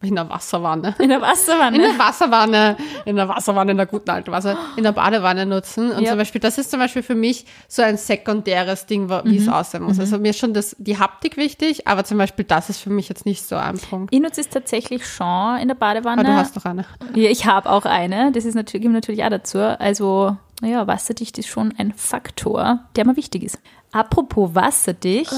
[0.00, 0.94] in der Wasserwanne.
[0.98, 1.76] In der Wasserwanne.
[1.76, 5.90] In der Wasserwanne, in der Wasserwanne, in der guten alten Wasser, in der Badewanne nutzen.
[5.90, 6.10] Und Ja.
[6.10, 9.82] zum Beispiel, das ist zum Beispiel für mich so ein sekundäres Ding, wie es aussehen
[9.82, 10.00] muss.
[10.00, 13.10] Also mir ist schon das, die Haptik wichtig, aber zum Beispiel das ist für mich
[13.10, 14.14] jetzt nicht so ein Punkt.
[14.14, 16.22] Ich nutze es tatsächlich schon in der Badewanne.
[16.22, 16.86] Aber du hast doch eine.
[17.14, 18.32] Ja, ich habe auch eine.
[18.32, 19.58] Das ist natürlich, gibt natürlich auch dazu.
[19.58, 23.58] Also, naja, wasserdicht ist schon ein Faktor, der mir wichtig ist.
[23.92, 25.32] Apropos wasserdicht,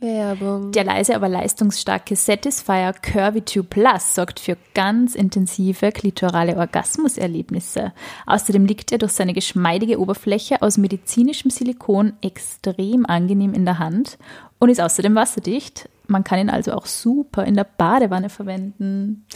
[0.00, 0.70] Werbung.
[0.72, 7.92] der leise, aber leistungsstarke Satisfier Curvy 2 Plus sorgt für ganz intensive klitorale Orgasmuserlebnisse.
[8.26, 14.18] Außerdem liegt er durch seine geschmeidige Oberfläche aus medizinischem Silikon extrem angenehm in der Hand
[14.58, 15.88] und ist außerdem wasserdicht.
[16.06, 19.26] Man kann ihn also auch super in der Badewanne verwenden.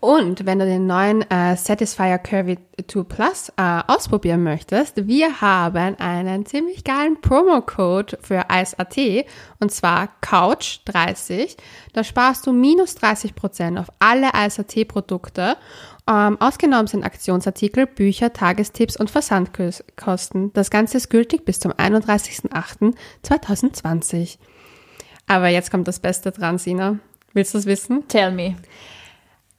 [0.00, 2.56] Und wenn du den neuen äh, Satisfier Curvy
[2.88, 8.96] 2 Plus äh, ausprobieren möchtest, wir haben einen ziemlich geilen Promo-Code für Eis.at
[9.58, 11.58] und zwar Couch30.
[11.92, 15.58] Da sparst du minus 30% auf alle Eis.at-Produkte.
[16.08, 20.54] Ähm, ausgenommen sind Aktionsartikel, Bücher, Tagestipps und Versandkosten.
[20.54, 24.38] Das Ganze ist gültig bis zum 31.08.2020.
[25.26, 26.98] Aber jetzt kommt das Beste dran, Sina.
[27.34, 28.08] Willst du es wissen?
[28.08, 28.56] Tell me.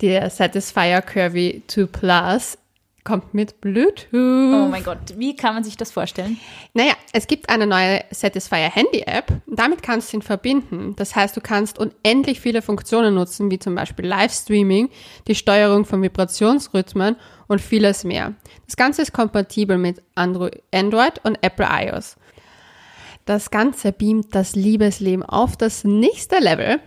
[0.02, 2.58] Der Satisfier Curvy 2 Plus
[3.04, 4.08] kommt mit Bluetooth.
[4.14, 6.40] Oh mein Gott, wie kann man sich das vorstellen?
[6.74, 9.32] Naja, es gibt eine neue Satisfier Handy-App.
[9.48, 10.96] Damit kannst du ihn verbinden.
[10.98, 14.90] Das heißt, du kannst unendlich viele Funktionen nutzen, wie zum Beispiel Livestreaming,
[15.28, 17.16] die Steuerung von Vibrationsrhythmen
[17.48, 18.34] und vieles mehr.
[18.66, 22.18] Das Ganze ist kompatibel mit Andro Android und Apple iOS.
[23.26, 26.80] Das Ganze beamt das Liebesleben auf das nächste Level.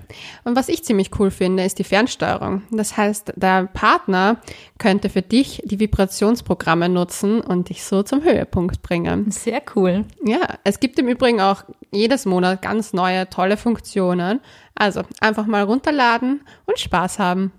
[0.45, 2.63] Und was ich ziemlich cool finde, ist die Fernsteuerung.
[2.71, 4.41] Das heißt, der Partner
[4.79, 9.31] könnte für dich die Vibrationsprogramme nutzen und dich so zum Höhepunkt bringen.
[9.31, 10.05] Sehr cool.
[10.25, 14.41] Ja, es gibt im Übrigen auch jedes Monat ganz neue, tolle Funktionen.
[14.75, 17.53] Also einfach mal runterladen und Spaß haben.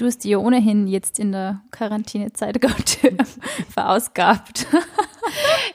[0.00, 2.58] Du hast die ja ohnehin jetzt in der Quarantänezeit
[3.68, 4.66] verausgabt.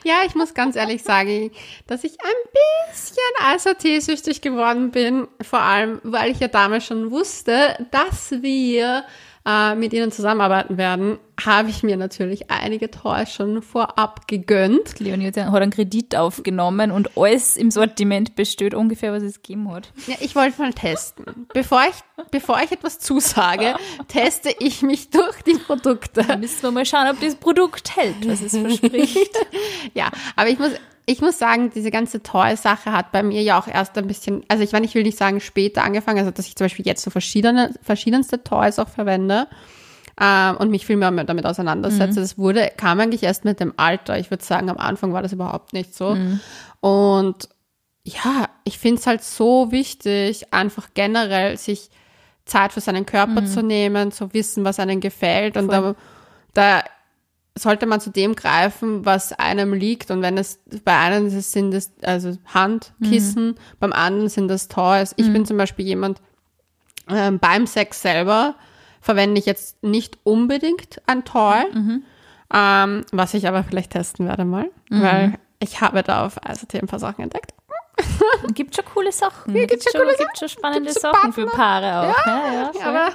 [0.02, 1.52] Ja, ich muss ganz ehrlich sagen,
[1.86, 2.50] dass ich ein
[2.90, 5.28] bisschen ASAT-süchtig geworden bin.
[5.40, 9.04] Vor allem, weil ich ja damals schon wusste, dass wir
[9.46, 14.98] äh, mit ihnen zusammenarbeiten werden, habe ich mir natürlich einige Toys schon vorab gegönnt.
[14.98, 19.92] Leonie hat einen Kredit aufgenommen und alles im Sortiment besteht ungefähr, was es gegeben hat.
[20.06, 21.46] Ja, ich wollte mal testen.
[21.54, 23.76] Bevor ich, bevor ich etwas zusage,
[24.08, 26.24] teste ich mich durch die Produkte.
[26.26, 29.30] Da müssen wir mal schauen, ob das Produkt hält, was es verspricht.
[29.94, 30.72] Ja, aber ich muss,
[31.08, 34.64] ich muss sagen, diese ganze Toy-Sache hat bei mir ja auch erst ein bisschen, also
[34.64, 37.10] ich meine, ich will nicht sagen später angefangen, also dass ich zum Beispiel jetzt so
[37.10, 39.46] verschiedene, verschiedenste Toys auch verwende
[40.20, 42.18] ähm, und mich viel mehr mit- damit auseinandersetze.
[42.20, 44.18] Das wurde, kam eigentlich erst mit dem Alter.
[44.18, 46.16] Ich würde sagen, am Anfang war das überhaupt nicht so.
[46.80, 47.48] Und
[48.04, 51.90] ja, ich finde es halt so wichtig, einfach generell sich
[52.44, 55.56] Zeit für seinen Körper zu nehmen, zu wissen, was einem gefällt.
[55.56, 55.94] Und da,
[56.54, 56.84] da
[57.58, 60.10] sollte man zu dem greifen, was einem liegt.
[60.10, 65.14] Und wenn es bei einem es sind es also Handkissen, beim anderen sind es Toys.
[65.16, 66.20] Ich bin zum Beispiel jemand,
[67.08, 68.54] ähm, beim Sex selber
[69.00, 71.64] verwende ich jetzt nicht unbedingt ein Toy,
[72.52, 76.86] ähm, was ich aber vielleicht testen werde mal, weil ich habe da auf ICT ein
[76.86, 77.54] paar Sachen entdeckt.
[78.54, 79.54] Gibt schon coole Sachen.
[79.54, 81.46] gibt's schon coole gibt schon spannende Sachen für.
[81.46, 82.26] Paare auch.
[82.26, 82.82] Ja, ja, voll.
[82.82, 83.08] aber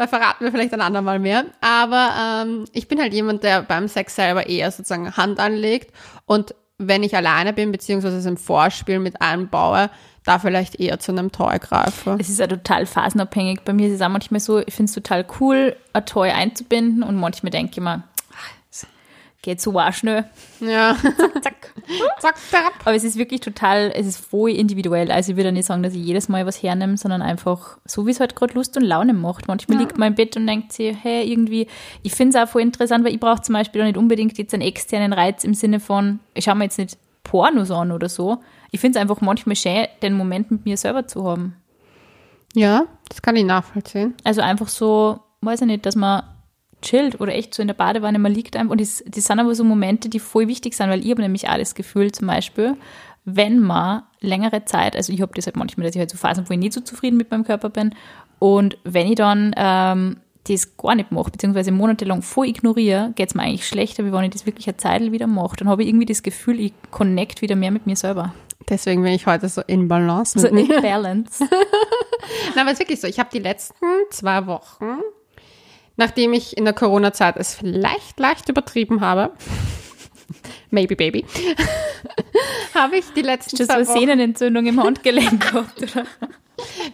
[0.00, 1.44] da verraten wir vielleicht ein andermal mehr.
[1.60, 6.54] Aber ähm, ich bin halt jemand, der beim Sex selber eher sozusagen Hand anlegt und
[6.78, 9.90] wenn ich alleine bin, beziehungsweise es im Vorspiel mit einbaue,
[10.24, 12.16] da vielleicht eher zu einem Toy greife.
[12.18, 13.60] Es ist ja total phasenabhängig.
[13.66, 17.02] Bei mir ist es auch manchmal so, ich finde es total cool, ein Toy einzubinden
[17.02, 18.04] und manchmal denke ich mir,
[19.42, 20.24] geht so auch schnell.
[20.60, 20.96] Ja.
[21.40, 21.74] Zack.
[22.18, 22.72] Zack, zack.
[22.84, 25.10] Aber es ist wirklich total, es ist voll individuell.
[25.10, 28.10] Also ich würde nicht sagen, dass ich jedes Mal was hernehme, sondern einfach so, wie
[28.10, 29.48] es halt gerade Lust und Laune macht.
[29.48, 31.66] Manchmal liegt man im Bett und denkt sich, hey, irgendwie,
[32.02, 34.52] ich finde es auch voll interessant, weil ich brauche zum Beispiel auch nicht unbedingt jetzt
[34.52, 38.38] einen externen Reiz im Sinne von, ich schaue mir jetzt nicht Pornos an oder so.
[38.70, 41.56] Ich finde es einfach manchmal schön, den Moment mit mir selber zu haben.
[42.54, 44.14] Ja, das kann ich nachvollziehen.
[44.24, 46.24] Also einfach so, weiß ich nicht, dass man
[46.82, 48.72] chillt oder echt so in der Badewanne, man liegt einfach.
[48.72, 51.48] Und das, das sind aber so Momente, die voll wichtig sind, weil ich habe nämlich
[51.48, 52.76] auch das Gefühl zum Beispiel,
[53.24, 56.48] wenn man längere Zeit, also ich habe das halt manchmal, dass ich halt so Phasen,
[56.48, 57.94] wo ich nicht so zufrieden mit meinem Körper bin
[58.38, 60.16] und wenn ich dann ähm,
[60.48, 64.24] das gar nicht mache, beziehungsweise monatelang voll ignoriere, geht es mir eigentlich schlechter, wie wenn
[64.24, 65.56] ich das wirklich eine Zeit wieder mache.
[65.56, 68.34] Dann habe ich irgendwie das Gefühl, ich connect wieder mehr mit mir selber.
[68.68, 71.44] Deswegen bin ich heute so in Balance So in Balance.
[72.54, 73.06] Na, aber es ist wirklich so.
[73.06, 75.00] Ich habe die letzten zwei Wochen,
[76.00, 79.32] nachdem ich in der Corona-Zeit es vielleicht leicht übertrieben habe,
[80.70, 81.26] maybe baby,
[82.74, 83.98] habe ich die letzten Das zwei war Wochen...
[84.00, 86.06] Sehnenentzündung im Handgelenk gehabt, oder?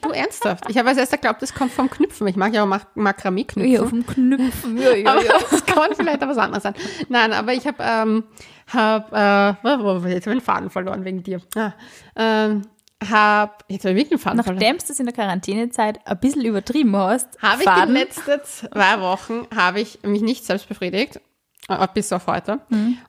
[0.03, 0.65] Du, ernsthaft?
[0.69, 2.27] Ich habe als erster geglaubt, das kommt vom Knüpfen.
[2.27, 3.73] Ich mag ja auch Mak Makramee-Knüpfen.
[3.73, 4.79] Ja, dem Knüpfen.
[4.79, 5.33] Ja, ja, aber ja.
[5.51, 6.75] das kann vielleicht was anderes sein.
[7.09, 8.25] Nein, aber ich habe, ähm,
[8.73, 11.41] hab, äh, wo, wo, jetzt habe ich den Faden verloren wegen dir.
[11.57, 11.73] Ah,
[12.17, 12.63] ähm,
[13.05, 14.39] hab, jetzt habe ich wirklich den Faden.
[14.39, 19.01] Nachdem du es in der Quarantänezeit ein bisschen übertrieben hast, Habe ich die letzten zwei
[19.01, 21.21] Wochen, habe ich mich nicht selbst befriedigt,
[21.69, 22.61] äh, bis auf heute,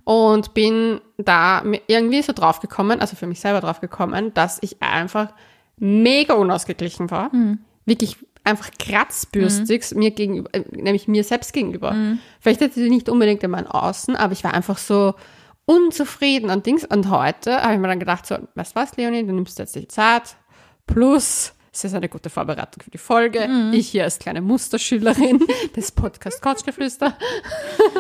[0.04, 5.34] und bin da irgendwie so draufgekommen, also für mich selber draufgekommen, dass ich einfach
[5.78, 7.32] mega unausgeglichen war.
[7.86, 11.96] Wirklich einfach kratzbürstig mir gegenüber, äh, nämlich mir selbst gegenüber.
[12.40, 15.16] Vielleicht hätte sie nicht unbedingt in meinem Außen, aber ich war einfach so
[15.68, 16.84] unzufrieden und Dings.
[16.86, 19.76] Und heute habe ich mir dann gedacht, so, weißt du was, Leonie, du nimmst jetzt
[19.76, 20.36] die Zeit,
[20.88, 23.48] plus es ist eine gute Vorbereitung für die Folge.
[23.72, 27.16] Ich hier als kleine Musterschülerin des Podcast Couchgeflüster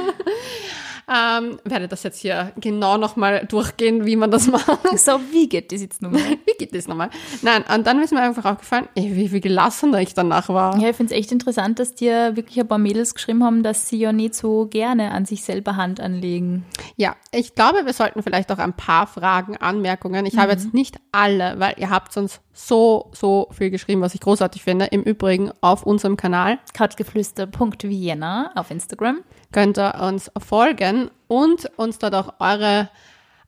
[1.09, 4.67] ähm, werde das jetzt hier genau nochmal durchgehen, wie man das macht.
[4.97, 6.21] So, wie geht das jetzt nochmal?
[6.45, 7.09] Wie geht das nochmal?
[7.41, 10.77] Nein, und dann ist mir einfach aufgefallen, ey, wie, wie gelassener ich danach war.
[10.79, 13.87] Ja, ich finde es echt interessant, dass dir wirklich ein paar Mädels geschrieben haben, dass
[13.87, 16.65] sie ja nicht so gerne an sich selber Hand anlegen.
[16.97, 20.25] Ja, ich glaube, wir sollten vielleicht auch ein paar Fragen, Anmerkungen.
[20.25, 24.21] Ich habe jetzt nicht alle, weil ihr habt uns so, so viel geschrieben, was ich
[24.21, 24.85] großartig finde.
[24.85, 29.19] Im Übrigen auf unserem Kanal Couchgeflüster.vienna auf Instagram.
[29.51, 32.89] Könnt ihr uns folgen und uns dort auch eure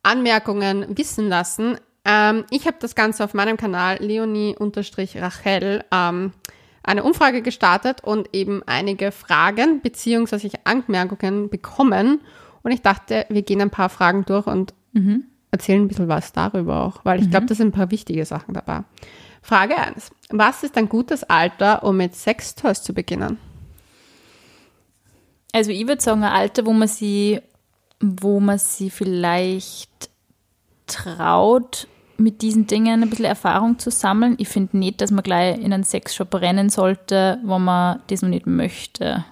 [0.02, 1.76] Anmerkungen wissen lassen.
[2.04, 6.32] Ähm, ich habe das Ganze auf meinem Kanal Leonie-Rachel ähm,
[6.82, 12.20] eine Umfrage gestartet und eben einige Fragen beziehungsweise Anmerkungen bekommen.
[12.62, 14.74] Und ich dachte, wir gehen ein paar Fragen durch und
[15.50, 18.54] erzählen ein bisschen was darüber auch, weil ich glaube, da sind ein paar wichtige Sachen
[18.54, 18.82] dabei.
[19.42, 20.10] Frage 1.
[20.30, 23.38] Was ist ein gutes Alter, um mit Sextoys zu beginnen?
[25.52, 27.40] Also ich würde sagen, ein Alter, wo man sie,
[28.00, 30.10] wo man sie vielleicht
[30.86, 31.86] traut,
[32.20, 34.34] mit diesen Dingen ein bisschen Erfahrung zu sammeln.
[34.38, 38.28] Ich finde nicht, dass man gleich in einen Sexshop rennen sollte, wo man das noch
[38.28, 39.24] nicht möchte.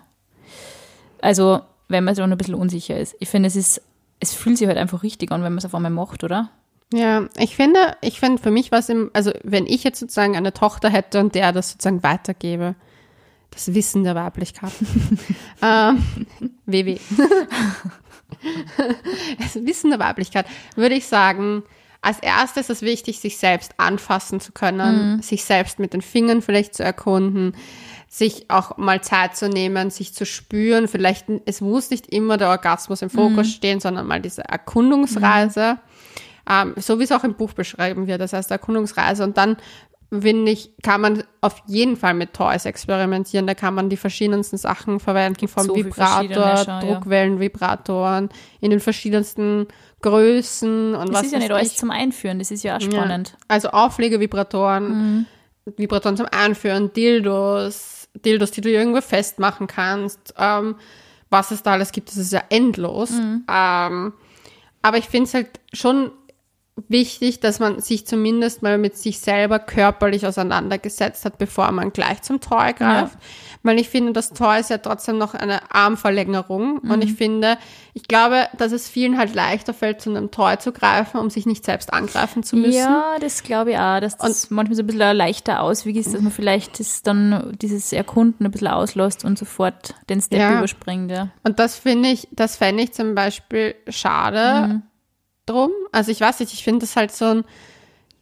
[1.21, 3.15] Also, wenn man sich auch ein bisschen unsicher ist.
[3.21, 3.83] Ich finde, es ist,
[4.21, 6.51] es fühlt sich halt einfach richtig an, wenn man es auf einmal macht, oder?
[6.93, 10.55] Ja, ich finde, ich finde für mich was im, also wenn ich jetzt sozusagen eine
[10.55, 12.75] Tochter hätte und der das sozusagen weitergebe,
[13.51, 14.73] das Wissen der Weiblichkeit.
[15.63, 16.05] ähm,
[16.67, 16.99] WW.
[19.39, 21.63] das Wissen der Weiblichkeit, würde ich sagen,
[22.01, 26.43] als erstes ist es wichtig, sich selbst anfassen zu können, sich selbst mit den Fingern
[26.43, 27.57] vielleicht zu erkunden,
[28.09, 30.87] sich auch mal Zeit zu nehmen, sich zu spüren.
[30.87, 35.79] Vielleicht, es muss nicht immer der Orgasmus im Fokus stehen, sondern mal diese Erkundungsreise
[36.49, 39.23] ähm, so wie es auch im Buch beschrieben wird, das heißt Erkundungsreise.
[39.23, 39.57] Und dann,
[40.11, 43.47] finde ich, kann man auf jeden Fall mit Toys experimentieren.
[43.47, 46.81] Da kann man die verschiedensten Sachen verwenden, vom so Vibrator, schon, ja.
[46.81, 49.67] Druckwellenvibratoren, in den verschiedensten
[50.01, 53.31] Größen und Das was ist ja nicht alles zum Einführen, das ist ja auch spannend.
[53.31, 53.45] Ja.
[53.49, 55.27] Also Auflegevibratoren,
[55.77, 60.35] Vibratoren zum Einführen, Dildos, Dildos, die du irgendwo festmachen kannst.
[60.39, 60.77] Ähm,
[61.31, 63.11] was es da alles gibt, das ist ja endlos.
[63.11, 64.15] Ähm,
[64.81, 66.13] aber ich finde es halt schon
[66.89, 72.23] wichtig, dass man sich zumindest mal mit sich selber körperlich auseinandergesetzt hat, bevor man gleich
[72.23, 73.19] zum Toy greift.
[73.63, 76.79] Weil ich finde, das Toy ist ja trotzdem noch eine Armverlängerung.
[76.79, 77.59] Und ich finde,
[77.95, 81.45] ich glaube, dass es vielen halt leichter fällt, zu einem Toy zu greifen, um sich
[81.47, 82.79] nicht selbst angreifen zu müssen.
[82.79, 86.15] Ja, das glaube ich auch, dass das manchmal so ein bisschen ein leichter Ausweg ist,
[86.15, 90.59] dass man vielleicht das dann dieses Erkunden ein bisschen auslässt und sofort den Step Ja.
[90.59, 91.11] überspringt.
[91.11, 91.29] Ja.
[91.43, 94.83] Und das finde ich, das fände ich zum Beispiel schade Mhm.
[95.49, 95.71] Drum.
[95.93, 97.45] Also ich weiß nicht, ich finde das halt so ein,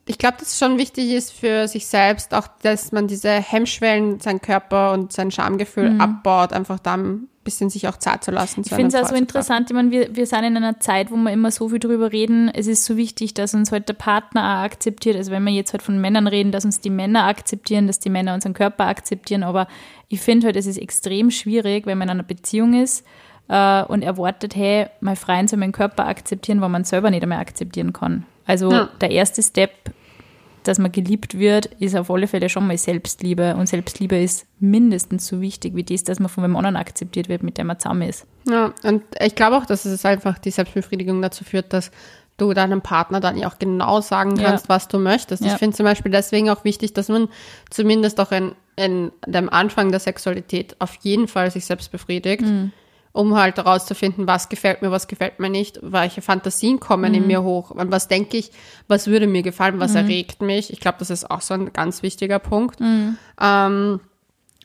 [0.09, 4.21] ich glaube, dass es schon wichtig ist für sich selbst, auch dass man diese Hemmschwellen,
[4.21, 8.61] sein Körper und sein Schamgefühl abbaut, einfach da ein bisschen sich auch Zeit zu lassen.
[8.61, 8.67] Mhm.
[8.67, 11.17] Ich finde es auch so interessant, ich meine, wir, wir sind in einer Zeit, wo
[11.17, 12.51] wir immer so viel drüber reden.
[12.53, 15.17] Es ist so wichtig, dass uns halt der Partner auch akzeptiert.
[15.17, 18.11] Also wenn wir jetzt halt von Männern reden, dass uns die Männer akzeptieren, dass die
[18.11, 19.43] Männer unseren Körper akzeptieren.
[19.43, 19.67] Aber
[20.09, 23.05] ich finde halt, es ist extrem schwierig, wenn man in einer Beziehung ist
[23.49, 27.39] äh, und erwartet, hey, mein Freund soll meinen Körper akzeptieren, weil man selber nicht einmal
[27.41, 28.25] akzeptieren kann.
[28.47, 28.89] Also Ja.
[29.01, 29.71] der erste Step,
[30.65, 33.55] dass man geliebt wird, ist auf alle Fälle schon mal Selbstliebe.
[33.55, 37.45] Und Selbstliebe ist mindestens so wichtig wie das, dass man von einem anderen akzeptiert wird,
[37.45, 38.27] mit dem man zusammen ist.
[38.49, 41.93] Ja, und ich glaube auch, dass es einfach die Selbstbefriedigung dazu führt, dass
[42.37, 44.49] du deinem Partner dann ja auch genau sagen Ja.
[44.51, 45.43] kannst, was du möchtest.
[45.43, 45.57] Ich Ja.
[45.57, 47.29] finde zum Beispiel deswegen auch wichtig, dass man
[47.71, 52.73] zumindest auch in, in dem Anfang der Sexualität auf jeden Fall sich selbst befriedigt, Mhm.
[53.17, 57.19] Um halt herauszufinden, was gefällt mir, was gefällt mir nicht, welche Fantasien kommen Mhm.
[57.19, 58.51] in mir hoch, und was denke ich,
[58.89, 60.73] was würde mir gefallen, was erregt mich.
[60.73, 62.81] Ich glaube, das ist auch so ein ganz wichtiger Punkt.
[62.81, 63.17] Mhm.
[63.41, 64.01] Ähm,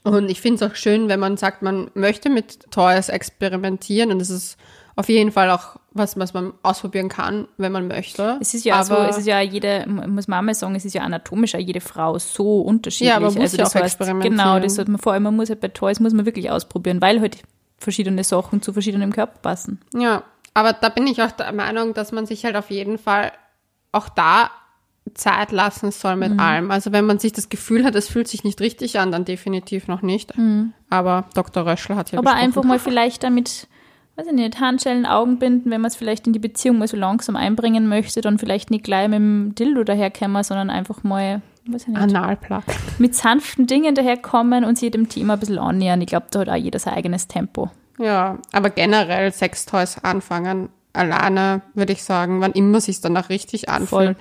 [0.04, 4.22] und ich finde es auch schön, wenn man sagt, man möchte mit Toys experimentieren und
[4.22, 4.58] es ist
[4.96, 8.38] auf jeden Fall auch was, was man ausprobieren kann, wenn man möchte.
[8.42, 10.94] Es ist ja aber, so, es ist ja jede, muss man mal sagen, es ist
[10.96, 13.10] ja anatomisch auch jede Frau so unterschiedlich.
[13.10, 14.38] Ja, aber man muss also ja auch heißt, experimentieren.
[14.38, 17.00] Genau, das hat man vor allem, man muss halt bei Toys muss man wirklich ausprobieren,
[17.02, 17.38] weil halt
[17.82, 19.82] verschiedene Sachen zu verschiedenem Körper passen.
[19.94, 23.32] Ja, aber da bin ich auch der Meinung, dass man sich halt auf jeden Fall
[23.92, 24.50] auch da
[25.16, 26.20] Zeit lassen soll Mhm.
[26.20, 26.72] mit allem.
[26.72, 29.88] Also wenn man sich das Gefühl hat, es fühlt sich nicht richtig an, dann definitiv
[29.88, 30.32] noch nicht.
[30.90, 31.66] Aber Dr.
[31.66, 32.20] Röschel hat ja Mhm.
[32.20, 32.46] Aber besprochen.
[32.46, 33.68] einfach mal vielleicht damit,
[34.16, 37.36] weiß ich nicht, Handschellen, Augenbinden, wenn man es vielleicht in die Beziehung mal so langsam
[37.36, 41.88] einbringen möchte, dann vielleicht nicht gleich mit dem Dildo daherkommen, sondern einfach mal, weiß ich
[41.90, 42.64] nicht, Analplug.
[42.98, 46.02] mit sanften Dingen daherkommen und sich dem Thema ein bisschen annähern.
[46.02, 47.70] Ich glaube, da hat auch jeder sein eigenes Tempo.
[47.98, 54.18] Ja, aber generell Sextoys anfangen, alleine würde ich sagen, wann immer sich danach richtig anfühlt.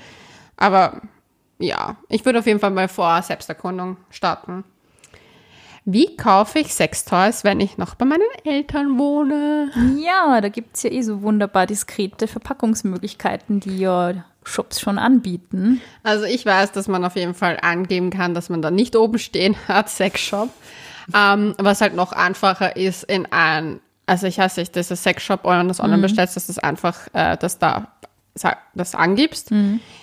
[0.56, 1.00] Aber
[1.58, 4.64] ja, ich würde auf jeden Fall mal vor Selbsterkundung starten.
[5.86, 9.70] Wie kaufe ich Sextoys, wenn ich noch bei meinen Eltern wohne?
[9.98, 15.80] Ja, da gibt es ja eh so wunderbar diskrete Verpackungsmöglichkeiten, die ja Shops schon anbieten.
[16.02, 19.18] Also ich weiß, dass man auf jeden Fall angeben kann, dass man da nicht oben
[19.18, 20.50] stehen hat, Sexshop.
[21.14, 25.44] Ähm, was halt noch einfacher ist in ein, also ich weiß nicht, das ist Sexshop
[25.44, 27.88] oder das online bestellst, dass das einfach, äh, dass da
[28.74, 29.50] das angibst.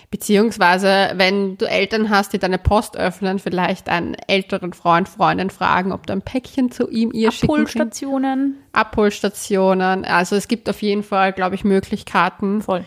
[0.09, 5.91] Beziehungsweise, wenn du Eltern hast, die deine Post öffnen, vielleicht einen älteren Freund, Freundin fragen,
[5.91, 7.51] ob du ein Päckchen zu ihm, ihr schicken.
[7.51, 8.57] Abholstationen.
[8.71, 10.05] Abholstationen.
[10.05, 12.85] Also es gibt auf jeden Fall, glaube ich, Möglichkeiten Voll.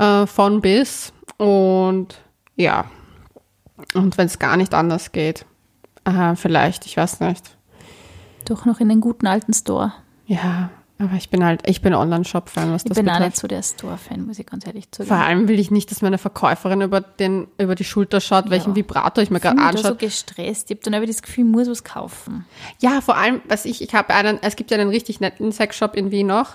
[0.00, 1.12] Äh, von bis.
[1.36, 2.20] Und
[2.56, 2.86] ja,
[3.94, 5.46] und wenn es gar nicht anders geht,
[6.04, 7.56] äh, vielleicht, ich weiß nicht.
[8.44, 9.92] Doch noch in den guten alten Store.
[10.26, 13.48] Ja, aber ich bin halt, ich bin Online-Shop-Fan, was Ich das bin auch nicht so
[13.48, 15.14] der Store-Fan, muss ich ganz ehrlich Vor zugeben.
[15.20, 19.22] allem will ich nicht, dass meine Verkäuferin über, den, über die Schulter schaut, welchen Vibrator
[19.22, 19.96] ich mir Ich bin gerade da so anschaue.
[19.96, 20.70] gestresst.
[20.70, 22.44] Ich habe dann aber das Gefühl, ich muss was kaufen.
[22.80, 25.96] Ja, vor allem, was ich, ich habe einen, es gibt ja einen richtig netten Sexshop
[25.96, 26.54] in Wien noch.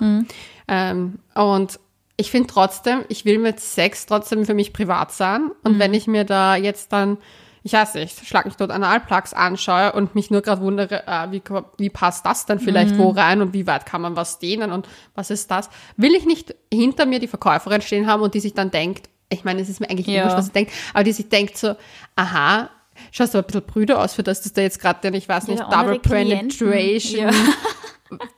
[0.68, 1.80] Ähm, und
[2.18, 5.52] ich finde trotzdem, ich will mit Sex trotzdem für mich privat sein.
[5.64, 7.18] Und wenn ich mir da jetzt dann,
[7.64, 11.42] ich weiß nicht, schlag mich dort Analplugs anschaue und mich nur gerade wundere, äh, wie,
[11.78, 14.88] wie passt das dann vielleicht wo rein und wie weit kann man was dehnen und
[15.14, 18.54] was ist das, will ich nicht hinter mir die Verkäuferin stehen haben und die sich
[18.54, 20.24] dann denkt, ich meine, es ist mir eigentlich Ja.
[20.24, 21.76] wurscht, was sie denkt, aber die sich denkt so,
[22.16, 22.70] aha,
[23.12, 25.16] schaust du aber ein bisschen brüder aus, für das dass du da jetzt gerade den,
[25.16, 26.00] ich weiß nicht, Ja, Double.
[26.00, 26.72] Penetration,
[27.20, 27.32] Ja.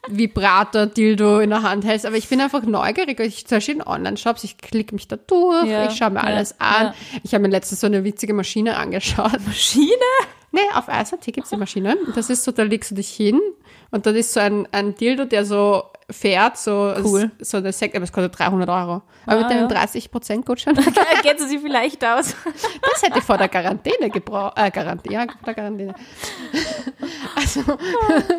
[0.08, 2.06] Vibrator, Dildo in der Hand hältst.
[2.06, 3.20] Aber ich bin einfach neugierig.
[3.20, 6.24] Ich zum Beispiel in Online-Shops, ich klicke mich da durch, Ja, ich schaue mir ja,
[6.26, 6.88] alles an.
[6.88, 6.94] ja.
[7.24, 9.40] Ich habe mir letztens so eine witzige Maschine angeschaut.
[9.46, 9.88] Maschine?
[10.52, 11.98] Nee, auf ISAT gibt es die Maschine.
[12.16, 13.40] Das ist so, da legst du dich hin
[13.92, 17.32] und dann ist so ein, ein Dildo, der so fährt, so, Cool.
[17.40, 19.02] so eine Sek aber es kostet 300 Euro.
[19.26, 19.84] Aber mit Ah, dem ja.
[19.84, 20.74] 30% Gutschein,
[21.24, 22.34] Geht sie vielleicht aus?
[22.94, 24.54] das hätte ich vor der Quarantäne gebraucht.
[24.58, 25.94] Äh, Quarantäne, ja, vor der Quarantäne.
[27.36, 27.62] Also,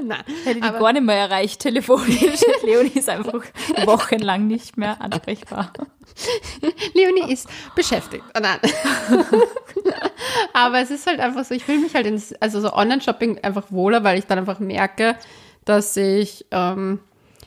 [0.04, 0.22] nein.
[0.44, 2.40] Hätte die Aber- gar nicht mehr erreicht telefonisch.
[2.64, 3.40] Leonie ist einfach
[3.84, 5.72] wochenlang nicht mehr ansprechbar.
[6.94, 8.24] Leonie ist beschäftigt.
[8.34, 8.58] Ah, nein.
[10.52, 13.70] Aber es ist halt einfach so, ich fühle mich halt in, also so Online-Shopping einfach
[13.70, 15.16] wohler, weil ich dann einfach merke,
[15.64, 17.00] dass ich, ähm,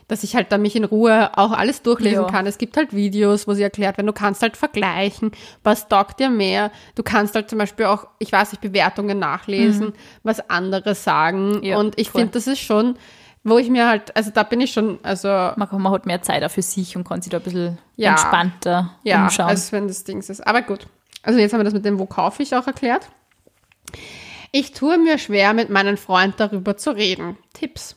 [0.08, 2.28] dass ich halt dann mich in Ruhe auch alles durchlesen Ja.
[2.30, 2.46] kann.
[2.46, 6.28] Es gibt halt Videos, wo sie erklärt werden, du kannst halt vergleichen, was taugt dir
[6.30, 6.70] mehr.
[6.94, 11.56] Du kannst halt zum Beispiel auch, ich weiß nicht, Bewertungen nachlesen, was andere sagen.
[11.58, 11.62] Mhm.
[11.62, 12.96] Ja, Und ich finde, das ist schon,
[13.44, 16.22] wo ich mir halt, also da bin ich schon, also Man, kann- man hat mehr
[16.22, 18.10] Zeit auch für sich und kann sich da ein bisschen Ja.
[18.12, 19.48] entspannter Ja, umschauen.
[19.48, 20.46] als wenn das Dings ist.
[20.46, 20.86] Aber gut.
[21.24, 23.08] Also jetzt haben wir das mit dem Wo kaufe ich auch erklärt.
[24.50, 27.38] Ich tue mir schwer, mit meinem Freund darüber zu reden.
[27.54, 27.96] Tipps.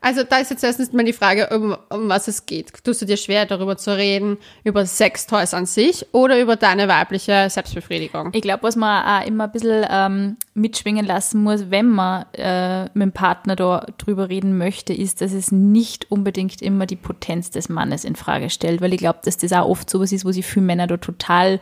[0.00, 2.72] Also da ist jetzt erstens mal die Frage, um, um was es geht.
[2.84, 7.48] Tust du dir schwer, darüber zu reden, über Sextoys an sich oder über deine weibliche
[7.50, 8.30] Selbstbefriedigung?
[8.32, 12.84] Ich glaube, was man auch immer ein bisschen ähm, mitschwingen lassen muss, wenn man äh,
[12.94, 17.50] mit dem Partner da drüber reden möchte, ist, dass es nicht unbedingt immer die Potenz
[17.50, 20.32] des Mannes in Frage stellt, weil ich glaube, dass das auch oft sowas ist, wo
[20.32, 21.60] sich viele Männer da total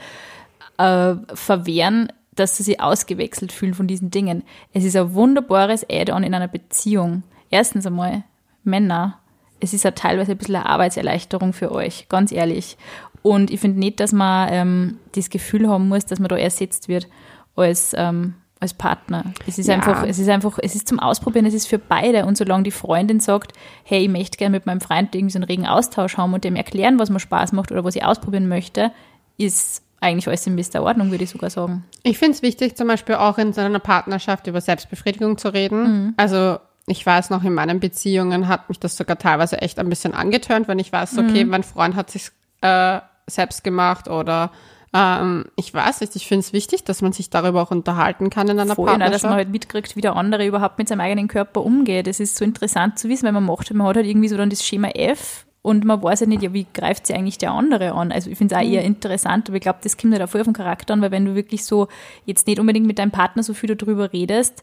[0.78, 4.44] äh, verwehren, dass sie sich ausgewechselt fühlen von diesen Dingen.
[4.72, 7.24] Es ist ein wunderbares Add-on in einer Beziehung.
[7.50, 8.22] Erstens einmal,
[8.64, 9.18] Männer,
[9.60, 12.76] es ist ja teilweise ein bisschen eine Arbeitserleichterung für euch, ganz ehrlich.
[13.22, 16.88] Und ich finde nicht, dass man ähm, das Gefühl haben muss, dass man da ersetzt
[16.88, 17.08] wird
[17.56, 19.24] als, ähm, als Partner.
[19.46, 19.74] Es ist Ja.
[19.74, 22.24] einfach, es ist einfach, es ist zum Ausprobieren, es ist für beide.
[22.26, 23.52] Und solange die Freundin sagt,
[23.84, 26.54] hey, ich möchte gerne mit meinem Freund irgendwie so einen regen Austausch haben und dem
[26.56, 28.92] erklären, was mir Spaß macht oder was ich ausprobieren möchte,
[29.36, 31.84] ist eigentlich alles in bester Ordnung, würde ich sogar sagen.
[32.04, 36.14] Ich finde es wichtig, zum Beispiel auch in so einer Partnerschaft über Selbstbefriedigung zu reden.
[36.16, 40.14] Also ich weiß noch, in meinen Beziehungen hat mich das sogar teilweise echt ein bisschen
[40.14, 44.50] angetörnt, wenn ich weiß, okay, mein Freund hat sich äh, selbst gemacht oder
[44.94, 48.48] ähm, ich weiß nicht, ich finde es wichtig, dass man sich darüber auch unterhalten kann
[48.48, 49.24] in einer Voll, nein, dass Partnerschaft.
[49.24, 52.06] man halt mitkriegt, wie der andere überhaupt mit seinem eigenen Körper umgeht.
[52.06, 54.50] Das ist so interessant zu wissen, weil man macht, man hat halt irgendwie so dann
[54.50, 57.92] das Schema F und man weiß ja nicht, ja, wie greift sie eigentlich der andere
[57.92, 58.12] an.
[58.12, 60.40] Also ich finde es auch eher interessant, aber ich glaube, das kommt ja halt voll
[60.40, 61.88] auf den Charakter an, weil wenn du wirklich so
[62.24, 64.62] jetzt nicht unbedingt mit deinem Partner so viel darüber redest,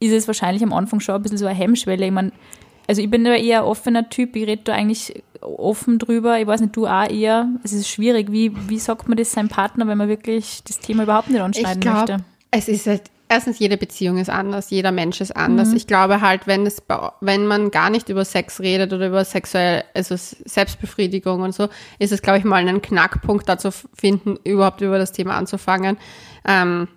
[0.00, 2.06] ist es wahrscheinlich am Anfang schon ein bisschen so eine Hemmschwelle.
[2.06, 2.32] Ich meine,
[2.86, 6.40] also ich bin da eher ein offener Typ, ich rede da eigentlich offen drüber.
[6.40, 7.48] Ich weiß nicht, du auch eher.
[7.62, 8.32] Es ist schwierig.
[8.32, 11.74] Wie, wie sagt man das seinem Partner, wenn man wirklich das Thema überhaupt nicht anschneiden
[11.74, 12.24] ich glaub, möchte?
[12.50, 15.68] Es ist halt, erstens, jede Beziehung ist anders, jeder Mensch ist anders.
[15.70, 15.76] Mhm.
[15.76, 16.82] Ich glaube halt, wenn es,
[17.20, 21.68] wenn man gar nicht über Sex redet oder über sexuelle, also Selbstbefriedigung und so,
[21.98, 25.98] ist es, glaube ich, mal einen Knackpunkt dazu finden, überhaupt über das Thema anzufangen.
[26.46, 26.88] Ähm,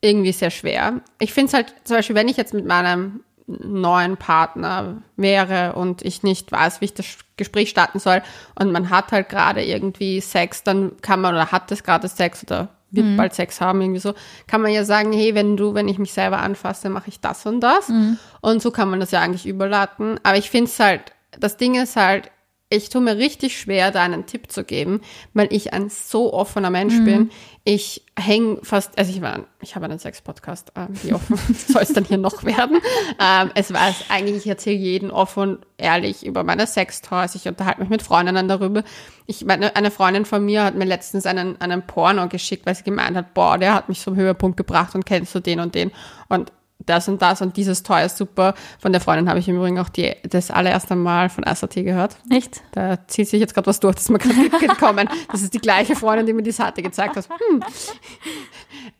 [0.00, 1.00] irgendwie sehr schwer.
[1.18, 6.02] Ich finde es halt, zum Beispiel, wenn ich jetzt mit meinem neuen Partner wäre und
[6.02, 8.22] ich nicht weiß, wie ich das Gespräch starten soll
[8.58, 12.44] und man hat halt gerade irgendwie Sex, dann kann man oder hat es gerade Sex
[12.44, 13.16] oder wird mhm.
[13.16, 14.14] bald Sex haben, irgendwie so,
[14.46, 17.46] kann man ja sagen, hey, wenn du, wenn ich mich selber anfasse, mache ich das
[17.46, 17.88] und das.
[17.88, 18.18] Mhm.
[18.40, 20.18] Und so kann man das ja eigentlich überladen.
[20.22, 22.30] Aber ich finde es halt, das Ding ist halt,
[22.72, 25.00] ich tue mir richtig schwer, da einen Tipp zu geben,
[25.34, 27.04] weil ich ein so offener Mensch mhm.
[27.04, 27.30] bin.
[27.64, 31.36] Ich hänge fast, also ich war, ich habe einen Sex-Podcast, äh, wie offen
[31.68, 32.80] soll es dann hier noch werden?
[33.20, 37.34] Ähm, es weiß eigentlich, ich erzähle jeden offen ehrlich über meine Sextoys.
[37.34, 38.84] Ich unterhalte mich mit Freundinnen darüber.
[39.26, 42.84] Ich meine, eine Freundin von mir hat mir letztens einen, einen Porno geschickt, weil sie
[42.84, 45.90] gemeint hat, boah, der hat mich zum Höhepunkt gebracht und kennst du den und den.
[46.28, 46.52] Und
[46.86, 48.54] das und das und dieses Toy ist super.
[48.78, 52.16] Von der Freundin habe ich im Übrigen auch die, das allererste Mal von SAT gehört.
[52.30, 52.62] Echt?
[52.72, 55.08] Da zieht sich jetzt gerade was durch, das ist mir gerade gekommen.
[55.30, 57.28] Das ist die gleiche Freundin, die mir die Seite gezeigt hat.
[57.28, 57.62] Hm.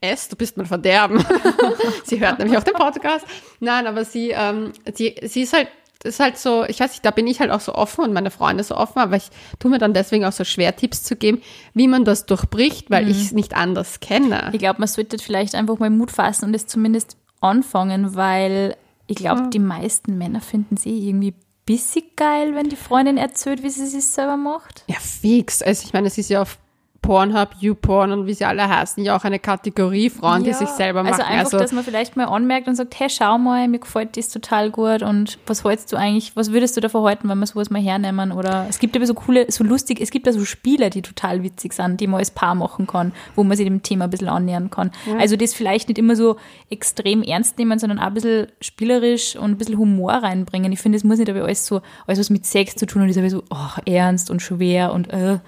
[0.00, 1.24] S, du bist mein Verderben.
[2.04, 3.24] sie hört nämlich auch den Podcast.
[3.60, 5.68] Nein, aber sie, ähm, sie, sie ist halt
[6.02, 8.14] das ist halt so, ich weiß nicht, da bin ich halt auch so offen und
[8.14, 9.28] meine Freunde so offen, aber ich
[9.58, 11.42] tue mir dann deswegen auch so schwer, Tipps zu geben,
[11.74, 13.10] wie man das durchbricht, weil mhm.
[13.10, 14.48] ich es nicht anders kenne.
[14.52, 18.76] Ich glaube, man sollte vielleicht einfach mal Mut fassen und es zumindest anfangen, weil
[19.06, 21.34] ich glaube, die meisten Männer finden sie irgendwie
[21.66, 24.84] bissig geil, wenn die Freundin erzählt, wie sie es selber macht.
[24.88, 25.62] Ja, fix.
[25.62, 26.58] Also ich meine, es ist ja auf
[27.02, 30.68] Pornhub, YouPorn und wie sie alle heißen, ja auch eine Kategorie Frauen, ja, die sich
[30.68, 31.22] selber also machen.
[31.22, 34.16] Also einfach, also, dass man vielleicht mal anmerkt und sagt, hey, schau mal, mir gefällt
[34.16, 37.46] das total gut und was hältst du eigentlich, was würdest du davon halten, wenn wir
[37.46, 38.32] sowas mal hernehmen?
[38.32, 41.42] Oder es gibt aber so coole, so lustig, es gibt ja so Spiele, die total
[41.42, 44.28] witzig sind, die man als Paar machen kann, wo man sich dem Thema ein bisschen
[44.28, 44.90] annähern kann.
[45.06, 45.16] Ja.
[45.16, 46.36] Also das vielleicht nicht immer so
[46.68, 50.70] extrem ernst nehmen, sondern auch ein bisschen spielerisch und ein bisschen Humor reinbringen.
[50.70, 53.08] Ich finde, es muss nicht aber alles so, alles was mit Sex zu tun und
[53.08, 55.38] ist aber so oh, ernst und schwer und äh,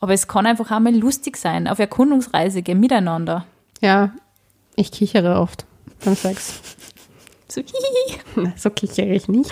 [0.00, 3.46] aber es kann einfach auch mal lustig sein, auf Erkundungsreise gehen, miteinander.
[3.80, 4.12] Ja,
[4.76, 5.64] ich kichere oft
[6.04, 6.60] beim Sex.
[7.50, 8.52] So, hihi.
[8.56, 9.50] so kichere ich nicht.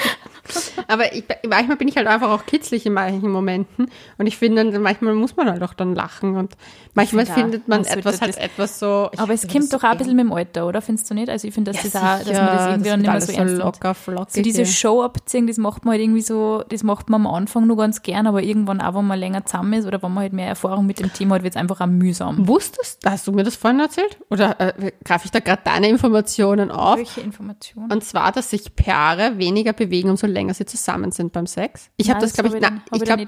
[0.89, 3.91] Aber ich, manchmal bin ich halt einfach auch kitzlig in manchen Momenten.
[4.19, 6.37] Und ich finde, manchmal muss man halt auch dann lachen.
[6.37, 6.57] Und
[6.95, 9.11] manchmal find findet man etwas halt etwas so.
[9.17, 10.83] Aber es kommt doch auch ein bisschen mit dem Alter, oder?
[10.83, 11.29] Findest du nicht?
[11.29, 13.33] Also ich finde, dass, ja, das auch, dass man das irgendwie dann nicht mehr so
[13.33, 14.35] ernst locker, flockig.
[14.35, 17.67] So diese Show abziehen, das macht man halt irgendwie so, das macht man am Anfang
[17.67, 20.33] nur ganz gern, aber irgendwann auch, wenn man länger zusammen ist oder wenn man halt
[20.33, 22.47] mehr Erfahrung mit dem Thema hat, wird es einfach auch mühsam.
[22.49, 24.19] Wusstest du, hast du mir das vorhin erzählt?
[24.31, 26.99] Oder äh, greife ich da gerade deine Informationen auf?
[26.99, 27.93] Welche Informationen?
[27.93, 31.91] Und zwar, dass sich Paare weniger bewegen, umso länger sie zusammen sind beim Sex.
[31.97, 33.21] Ich habe das, glaube ich, na, ich glaub,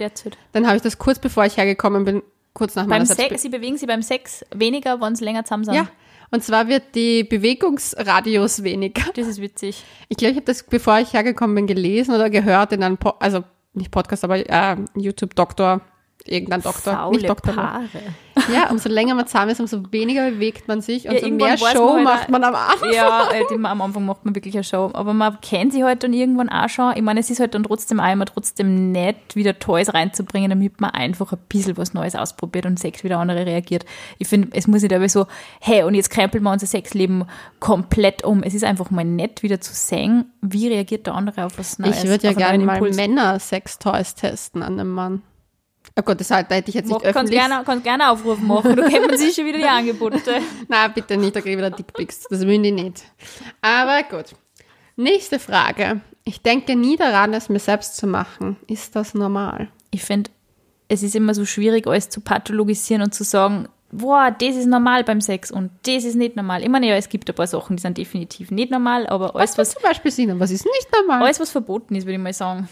[0.53, 3.43] dann habe ich das kurz bevor ich hergekommen bin, kurz nach meiner Sex.
[3.43, 5.75] Sie bewegen sich beim Sex weniger, wenn sie länger zusammen sind.
[5.75, 5.89] Ja.
[6.31, 9.03] Und zwar wird die Bewegungsradius weniger.
[9.15, 9.83] Das ist witzig.
[10.09, 13.11] Ich glaube, ich habe das, bevor ich hergekommen bin, gelesen oder gehört in einem, po
[13.19, 15.81] also nicht Podcast, aber äh, YouTube-Doktor
[16.29, 17.55] irgendein Doktor, Faule nicht Doktor.
[17.55, 17.89] Paare.
[18.53, 21.95] Ja, umso länger man zusammen ist, umso weniger bewegt man sich und ja, mehr Show
[21.95, 22.93] man halt, macht man am Anfang.
[22.93, 24.91] Ja, halt am Anfang macht man wirklich eine Show.
[24.93, 26.93] Aber man kennt sie halt dann irgendwann auch schon.
[26.97, 30.91] Ich meine, es ist halt dann trotzdem einmal trotzdem nett, wieder Toys reinzubringen, damit man
[30.91, 33.85] einfach ein bisschen was Neues ausprobiert und Sex wieder andere reagiert.
[34.19, 35.27] Ich finde, es muss nicht aber so,
[35.61, 37.25] hey, und jetzt krempeln wir unser Sexleben
[37.61, 38.43] komplett um.
[38.43, 42.05] Es ist einfach mal nett, wieder zu sehen, wie reagiert der andere auf was Neues.
[42.05, 45.23] Ich würde ja gerne mal Männer-Sex-Toys testen an einem Mann.
[45.99, 47.37] Oh Gott, das hätte ich jetzt nicht Mach, öffentlich.
[47.37, 50.21] Kannst gerne, kannst gerne Aufruf machen, du kennt man sich schon wieder die Angebote.
[50.69, 52.23] Nein, bitte nicht, da kriege ich wieder Dickpics.
[52.31, 53.03] Das will ich nicht.
[53.61, 54.37] Aber gut.
[54.95, 56.01] Nächste Frage.
[56.23, 58.57] Ich denke nie daran, es mir selbst zu machen.
[58.69, 59.71] Ist das normal?
[59.91, 60.31] Ich finde,
[60.87, 65.03] es ist immer so schwierig, alles zu pathologisieren und zu sagen, boah, das ist normal
[65.03, 66.63] beim Sex und das ist nicht normal.
[66.63, 69.59] Ich meine, ja, es gibt ein paar Sachen, die sind definitiv nicht normal, aber alles,
[69.59, 69.59] was...
[69.59, 71.25] was zum Beispiel sind, was ist nicht normal?
[71.25, 72.69] Alles, was verboten ist, würde ich mal sagen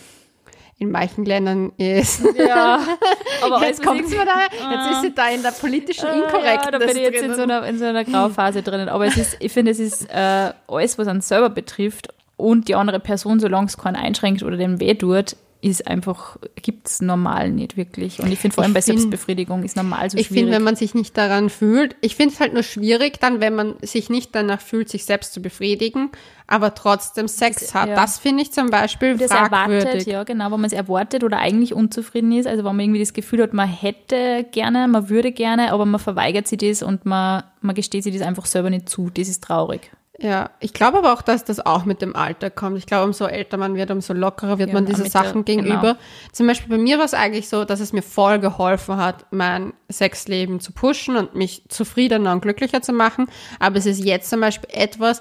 [0.79, 2.23] in manchen Ländern ist.
[2.37, 2.81] Ja,
[3.43, 6.65] aber jetzt kommt sie da, jetzt ist sie da in der politischen Inkorrektheit.
[6.65, 8.89] Ja, da bin ich jetzt in so, einer, in so einer Grauphase drinnen.
[8.89, 12.75] Aber es ist, ich finde, es ist äh, alles, was einen selber betrifft und die
[12.75, 17.51] andere Person, solange es keinen einschränkt oder dem weh tut, ist einfach, gibt es normal
[17.51, 18.21] nicht wirklich.
[18.21, 20.43] Und ich finde vor allem Ich bei find- Selbstbefriedigung ist normal so Ich schwierig.
[20.45, 23.55] finde, wenn man sich nicht daran fühlt, ich finde es halt nur schwierig dann, wenn
[23.55, 26.11] man sich nicht danach fühlt, sich selbst zu befriedigen,
[26.47, 27.89] aber trotzdem Sex Das- hat.
[27.89, 27.95] ja.
[27.95, 29.85] Das finde ich zum Beispiel das fragwürdig.
[29.87, 33.01] erwartet, ja genau, wo man es erwartet oder eigentlich unzufrieden ist, also wo man irgendwie
[33.01, 37.07] das Gefühl hat, man hätte gerne, man würde gerne, aber man verweigert sich das und
[37.07, 39.11] man, man gesteht sich das einfach selber nicht zu.
[39.11, 39.91] Das ist traurig.
[40.19, 42.79] Ja, ich glaube aber auch, dass das auch mit dem Alter kommt.
[42.79, 45.45] Ich glaube, umso älter man wird, umso lockerer wird Ja, man diese mit der- Sachen
[45.45, 45.81] gegenüber.
[45.81, 45.97] genau.
[46.33, 49.75] Zum Beispiel bei mir war es eigentlich so, dass es mir voll geholfen hat, mein
[49.93, 53.27] Sexleben zu pushen und mich zufriedener und glücklicher zu machen.
[53.59, 55.21] Aber es ist jetzt zum Beispiel etwas,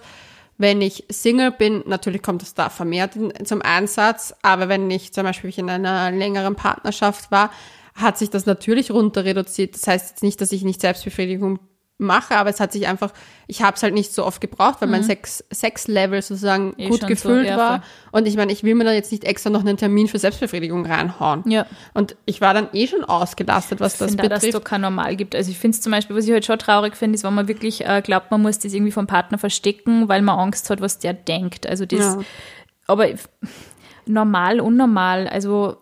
[0.57, 5.23] wenn ich Single bin, natürlich kommt es da vermehrt zum Einsatz, aber wenn ich zum
[5.23, 7.51] Beispiel in einer längeren Partnerschaft war,
[7.95, 9.75] hat sich das natürlich runter reduziert.
[9.75, 11.59] Das heißt jetzt nicht, dass ich nicht Selbstbefriedigung
[11.97, 13.13] mache, aber es hat sich einfach,
[13.47, 16.73] ich habe es halt nicht so oft gebraucht, weil mein Sex, Sex-Level sozusagen Mhm.
[16.77, 17.83] Eh gut so, gefüllt ja, war.
[18.11, 20.85] Und ich meine, ich will mir da jetzt nicht extra noch einen Termin für Selbstbefriedigung
[20.85, 21.49] reinhauen.
[21.49, 21.65] Ja.
[21.93, 24.65] Und ich war dann eh schon ausgelastet, was das Ich finde auch, dass es betrifft.
[24.65, 25.35] kein Normal gibt.
[25.35, 27.47] Also ich finde es zum Beispiel, was ich halt schon traurig finde, ist, wenn man
[27.47, 30.99] wirklich äh, glaubt, man muss das irgendwie vom Partner verstecken, weil man Angst hat, was
[30.99, 31.65] der denkt.
[31.65, 32.19] Also das, Ja.
[32.87, 33.19] aber ich-
[34.05, 35.77] normal, unnormal, also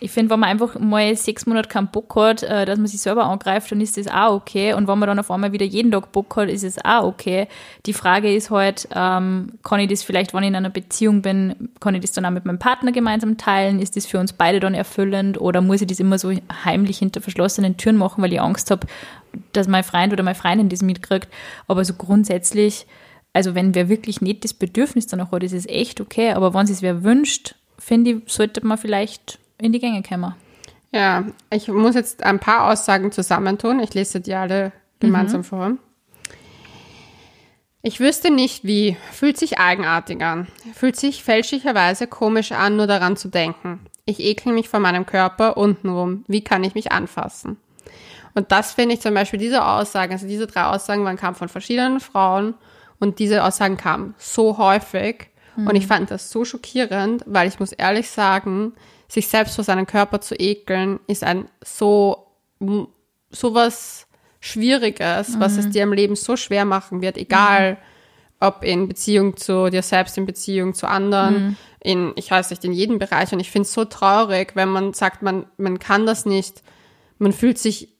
[0.00, 3.00] ich finde, wenn man einfach mal sechs Monate keinen Bock hat, äh, dass man sich
[3.00, 4.74] selber angreift, dann ist das auch okay.
[4.74, 7.48] Und wenn man dann auf einmal wieder jeden Tag Bock hat, ist es auch okay.
[7.86, 11.70] Die Frage ist halt, ähm, kann ich das vielleicht, wenn ich in einer Beziehung bin,
[11.80, 13.80] kann ich das dann auch mit meinem Partner gemeinsam teilen?
[13.80, 15.40] Ist das für uns beide dann erfüllend?
[15.40, 16.32] Oder muss ich das immer so
[16.64, 18.86] heimlich hinter verschlossenen Türen machen, weil ich Angst habe,
[19.52, 21.28] dass mein Freund oder meine Freundin das mitkriegt?
[21.66, 22.86] Aber so grundsätzlich,
[23.32, 26.32] also wenn wer wirklich nicht das Bedürfnis danach hat, ist es echt okay.
[26.32, 30.34] Aber wenn es wer wünscht, finde ich, sollte man vielleicht in die Gänge kommen.
[30.92, 33.80] Ja, ich muss jetzt ein paar Aussagen zusammentun.
[33.80, 35.72] Ich lese die alle gemeinsam vor.
[37.82, 38.96] Ich wüsste nicht wie.
[39.12, 40.48] Fühlt sich eigenartig an.
[40.74, 43.80] Fühlt sich fälschlicherweise komisch an, nur daran zu denken.
[44.04, 46.24] Ich ekel mich vor meinem Körper untenrum.
[46.26, 47.58] Wie kann ich mich anfassen?
[48.34, 51.48] Und das finde ich zum Beispiel, diese Aussagen, also diese drei Aussagen waren, kamen von
[51.48, 52.54] verschiedenen Frauen
[53.00, 57.72] und diese Aussagen kamen so häufig und ich fand das so schockierend, weil ich muss
[57.72, 58.74] ehrlich sagen,
[59.08, 62.26] sich selbst vor seinem Körper zu ekeln, ist ein so,
[63.30, 64.06] so was
[64.40, 67.78] Schwieriges, was es dir im Leben so schwer machen wird, egal
[68.40, 72.72] ob in Beziehung zu dir selbst, in Beziehung zu anderen, in, ich weiß nicht, in
[72.72, 73.32] jedem Bereich.
[73.32, 76.62] Und ich finde es so traurig, wenn man sagt, man, man kann das nicht,
[77.18, 77.97] man fühlt sich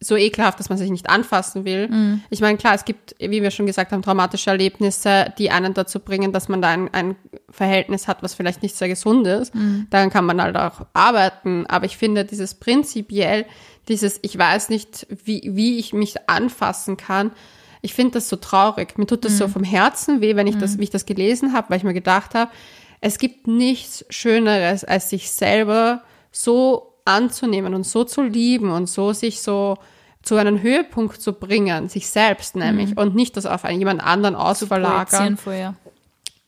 [0.00, 1.88] so ekelhaft, dass man sich nicht anfassen will.
[2.30, 5.98] Ich meine, klar, es gibt, wie wir schon gesagt haben, traumatische Erlebnisse, die einen dazu
[5.98, 7.16] bringen, dass man da ein, ein
[7.50, 9.52] Verhältnis hat, was vielleicht nicht sehr gesund ist.
[9.90, 11.66] Daran kann man halt auch arbeiten.
[11.66, 13.44] Aber ich finde, dieses prinzipiell,
[13.88, 17.32] dieses, ich weiß nicht, wie, wie ich mich anfassen kann,
[17.80, 18.98] ich finde das so traurig.
[18.98, 21.70] Mir tut das so vom Herzen weh, wenn ich das, wie ich das gelesen habe,
[21.70, 22.50] weil ich mir gedacht habe,
[23.00, 29.12] es gibt nichts Schöneres, als sich selber so anzunehmen und so zu lieben und so
[29.12, 29.78] sich so
[30.22, 34.34] zu einem Höhepunkt zu bringen, sich selbst nämlich, und nicht das auf einen, jemand anderen
[34.34, 35.36] ausverlagern.
[35.36, 35.74] Vorher.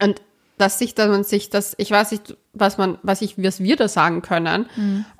[0.02, 0.20] Und
[0.58, 3.76] dass sich, dass man sich das, ich weiß nicht, was man, was ich, was wir
[3.76, 4.66] da sagen können,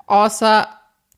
[0.05, 0.67] außer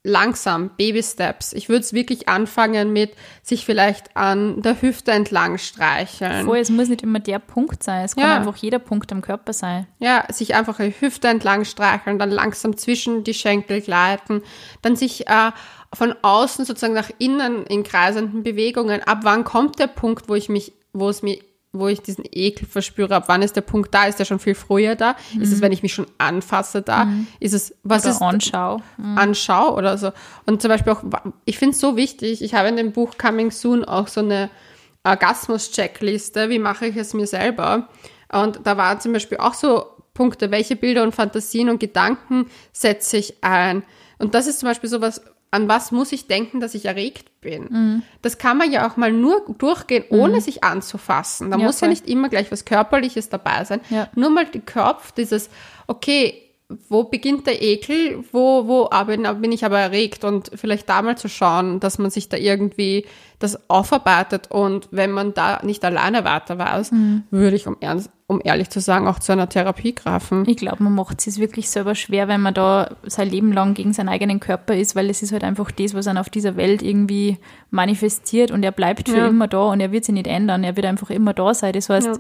[0.03, 1.53] langsam, Baby Steps.
[1.53, 6.45] Ich würde es wirklich anfangen mit sich vielleicht an der Hüfte entlang streicheln.
[6.45, 8.03] Voll, es muss nicht immer der Punkt sein.
[8.03, 8.35] Es kann Ja.
[8.37, 9.87] einfach jeder Punkt am Körper sein.
[9.99, 14.41] Ja, sich einfach die Hüfte entlang streicheln, dann langsam zwischen die Schenkel gleiten,
[14.81, 15.51] dann sich äh,
[15.93, 19.01] von außen sozusagen nach innen in kreisenden Bewegungen.
[19.03, 21.37] Ab wann kommt der Punkt, wo ich mich, wo es mir,
[21.73, 23.15] wo ich diesen Ekel verspüre?
[23.15, 24.05] Ab wann ist der Punkt da?
[24.05, 25.15] Ist der schon viel früher da?
[25.39, 27.07] Ist es, wenn ich mich schon anfasse da?
[27.39, 28.81] Ist es, was Oder ist Anschau.
[29.15, 30.11] anschaue oder so.
[30.45, 31.03] Und zum Beispiel auch,
[31.45, 34.51] ich finde es so wichtig, ich habe in dem Buch Coming Soon auch so eine
[35.03, 37.89] Orgasmus-Checkliste, wie mache ich es mir selber.
[38.31, 43.17] Und da waren zum Beispiel auch so Punkte, welche Bilder und Fantasien und Gedanken setze
[43.17, 43.83] ich ein.
[44.19, 45.21] Und das ist zum Beispiel sowas,
[45.53, 48.03] an was muss ich denken, dass ich erregt bin.
[48.21, 51.51] Das kann man ja auch mal nur durchgehen, ohne sich anzufassen.
[51.51, 51.89] Da Ja, muss ja voll.
[51.89, 53.79] nicht immer gleich was Körperliches dabei sein.
[53.89, 54.07] Ja.
[54.15, 55.49] Nur mal die Kopf, dieses,
[55.87, 56.41] okay,
[56.89, 61.17] wo beginnt der Ekel, wo, wo aber- bin ich aber erregt und vielleicht da mal
[61.17, 63.05] zu schauen, dass man sich da irgendwie
[63.39, 67.23] das aufarbeitet und wenn man da nicht alleine weiter weiß, Mhm.
[67.29, 70.45] würde ich, um, ernst, um ehrlich zu sagen, auch zu einer Therapie greifen.
[70.47, 73.91] Ich glaube, man macht es wirklich selber schwer, wenn man da sein Leben lang gegen
[73.93, 76.81] seinen eigenen Körper ist, weil es ist halt einfach das, was einen auf dieser Welt
[76.81, 77.37] irgendwie
[77.69, 79.27] manifestiert und er bleibt für Ja.
[79.27, 80.63] immer da und er wird sich nicht ändern.
[80.63, 81.73] Er wird einfach immer da sein.
[81.73, 82.13] Das heißt, Ja.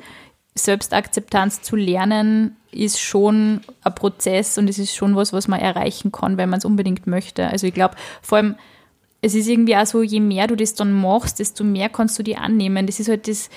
[0.55, 6.11] Selbstakzeptanz zu lernen ist schon ein Prozess und es ist schon was, was man erreichen
[6.11, 7.47] kann, wenn man es unbedingt möchte.
[7.47, 8.55] Also ich glaube, vor allem,
[9.21, 12.23] es ist irgendwie auch so, je mehr du das dann machst, desto mehr kannst du
[12.23, 12.85] dir annehmen.
[12.85, 13.49] Das ist halt das,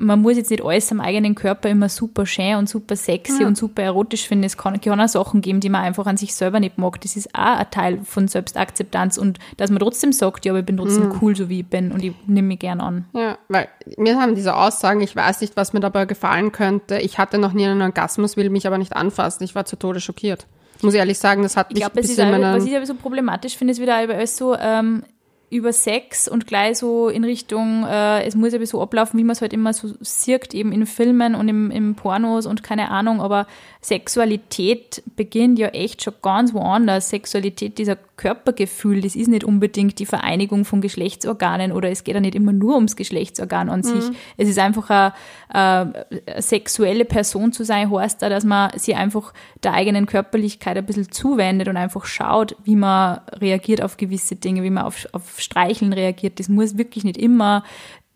[0.00, 3.46] man muss jetzt nicht alles am eigenen Körper immer super schön und super sexy Ja.
[3.46, 4.44] und super erotisch finden.
[4.44, 7.00] Es kann, kann auch Sachen geben, die man einfach an sich selber nicht mag.
[7.02, 10.66] Das ist auch ein Teil von Selbstakzeptanz und dass man trotzdem sagt, ja, aber ich
[10.66, 13.04] bin trotzdem cool, so wie ich bin und ich nehme mich gern an.
[13.12, 16.98] Ja, weil mir haben diese Aussagen, ich weiß nicht, was mir dabei gefallen könnte.
[16.98, 19.44] Ich hatte noch nie einen Orgasmus, will mich aber nicht anfassen.
[19.44, 20.46] Ich war zu Tode schockiert.
[20.82, 22.64] Muss ich ehrlich sagen, das hat Ich mich glaube, ein das ist bisschen auch, was
[22.64, 25.02] ich aber so problematisch finde, ist wieder alles so ähm,
[25.50, 29.32] über Sex und gleich so in Richtung, äh, es muss aber so ablaufen, wie man
[29.32, 33.20] es halt immer so sieht, eben in Filmen und im, im Pornos und keine Ahnung,
[33.20, 33.48] aber
[33.80, 37.10] Sexualität beginnt ja echt schon ganz woanders.
[37.10, 42.20] Sexualität, dieser Körpergefühl, das ist nicht unbedingt die Vereinigung von Geschlechtsorganen oder es geht ja
[42.20, 44.04] nicht immer nur ums Geschlechtsorgan an sich.
[44.36, 45.14] Es ist einfach eine,
[45.48, 50.84] eine sexuelle Person zu sein, heißt da, dass man sie einfach der eigenen Körperlichkeit ein
[50.84, 55.40] bisschen zuwendet und einfach schaut, wie man reagiert auf gewisse Dinge, wie man auf, auf
[55.40, 56.38] Streicheln reagiert.
[56.40, 57.64] Das muss wirklich nicht immer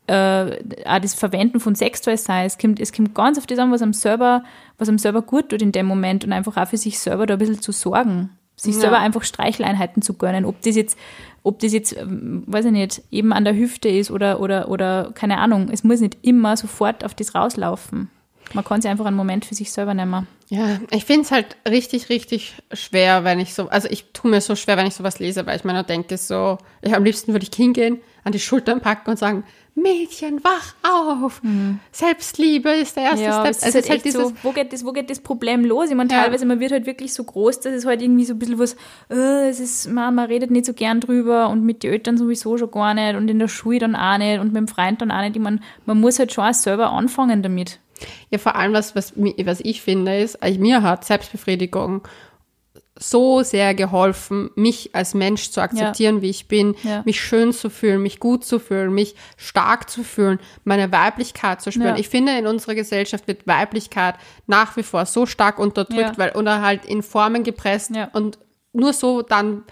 [0.05, 2.45] äh, auch das Verwenden von Sextoys sein.
[2.45, 4.43] Es kommt, es kommt ganz auf das an, was am selber,
[4.77, 7.33] was am selber gut tut in dem Moment und einfach auch für sich selber da
[7.33, 8.29] ein bisschen zu sorgen.
[8.65, 8.81] Sich Ja.
[8.81, 10.45] selber einfach Streicheleinheiten zu gönnen.
[10.45, 10.97] Ob das jetzt,
[11.43, 15.11] ob das jetzt, ähm, weiß ich nicht, eben an der Hüfte ist oder, oder, oder
[15.15, 15.69] keine Ahnung.
[15.71, 18.09] Es muss nicht immer sofort auf das rauslaufen.
[18.53, 20.27] Man kann sich einfach einen Moment für sich selber nehmen.
[20.49, 24.39] Ja, ich finde es halt richtig, richtig schwer, wenn ich so, also ich tue mir
[24.41, 27.31] so schwer, wenn ich sowas lese, weil ich mir nur denke, so, ich am liebsten
[27.33, 29.43] würde ich hingehen, an die Schultern packen und sagen,
[29.75, 31.41] Mädchen, wach auf!
[31.91, 33.23] Selbstliebe ist der erste Mhm.
[33.25, 33.45] Ja, Step.
[33.45, 35.65] Also halt es ist halt echt dieses, so, wo geht, das, wo geht das Problem
[35.65, 35.89] los?
[35.89, 36.23] Ich meine, Ja.
[36.23, 38.77] teilweise, man wird halt wirklich so groß, dass es halt irgendwie so ein bisschen was,
[39.09, 42.57] äh, es ist, man, man redet nicht so gern drüber und mit den Eltern sowieso
[42.57, 45.11] schon gar nicht und in der Schule dann auch nicht und mit dem Freund dann
[45.11, 45.35] auch nicht.
[45.35, 47.79] Ich meine, man muss halt schon auch selber anfangen damit.
[48.29, 52.01] Ja, vor allem, was, was, was ich finde, ist, also mir hat Selbstbefriedigung
[52.97, 57.01] so sehr geholfen, mich als Mensch zu akzeptieren, wie ich bin, Ja.
[57.05, 61.71] mich schön zu fühlen, mich gut zu fühlen, mich stark zu fühlen, meine Weiblichkeit zu
[61.73, 61.95] spüren.
[61.95, 61.97] Ja.
[61.97, 64.15] Ich finde, in unserer Gesellschaft wird Weiblichkeit
[64.47, 66.17] nach wie vor so stark unterdrückt, Ja.
[66.17, 68.09] weil oder halt in Formen gepresst Ja.
[68.13, 68.39] und
[68.71, 69.63] nur so dann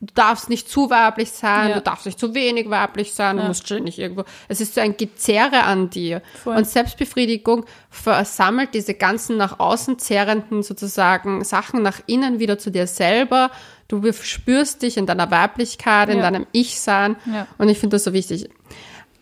[0.00, 1.74] du, du darfst nicht zu weiblich sein, Ja.
[1.76, 3.48] du darfst nicht zu wenig weiblich sein, du Ja.
[3.48, 4.24] musst ständig irgendwo.
[4.48, 6.22] Es ist so ein Gezerre an dir.
[6.42, 6.56] Voll.
[6.56, 12.86] Und Selbstbefriedigung versammelt diese ganzen nach außen zerrenden sozusagen Sachen nach innen wieder zu dir
[12.86, 13.50] selber.
[13.88, 16.22] Du spürst dich in deiner Weiblichkeit, in Ja.
[16.30, 17.16] deinem Ich-Sein.
[17.58, 18.48] Und ich finde das so wichtig.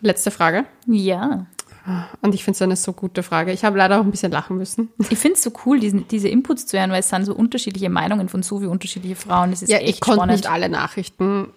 [0.01, 0.65] Letzte Frage.
[0.87, 1.47] Ja.
[2.23, 3.53] Und ich finde es eine so gute Frage.
[3.53, 4.91] Ich habe leider auch ein bisschen lachen müssen.
[5.11, 7.91] Ich finde es so cool, diesen, diese Inputs zu hören, weil es sind so unterschiedliche
[7.91, 9.51] Meinungen von so wie unterschiedliche Frauen.
[9.51, 11.49] Das ist Ja, echt ich konnte nicht alle Nachrichten.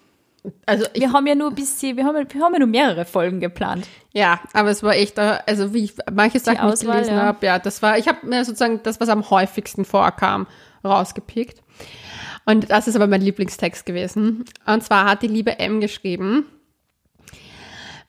[0.65, 3.05] Also ich, wir haben ja nur ein bisschen, wir haben, wir haben ja nur mehrere
[3.05, 3.88] Folgen geplant.
[4.13, 7.21] ja, aber es war echt, also wie ich manche Sachen nicht gelesen ja.
[7.23, 10.47] habe, ja, das war, ich habe mir sozusagen das, was am häufigsten vorkam,
[10.84, 11.61] rausgepickt.
[12.45, 14.45] Und das ist aber mein Lieblingstext gewesen.
[14.65, 16.45] Und zwar hat die liebe M geschrieben,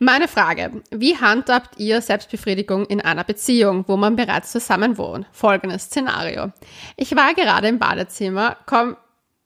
[0.02, 5.26] meine Frage, wie handhabt ihr Selbstbefriedigung in einer Beziehung, wo man bereits zusammen wohnt?
[5.32, 6.52] Folgendes Szenario.
[6.96, 8.96] Ich war gerade im Badezimmer, komm,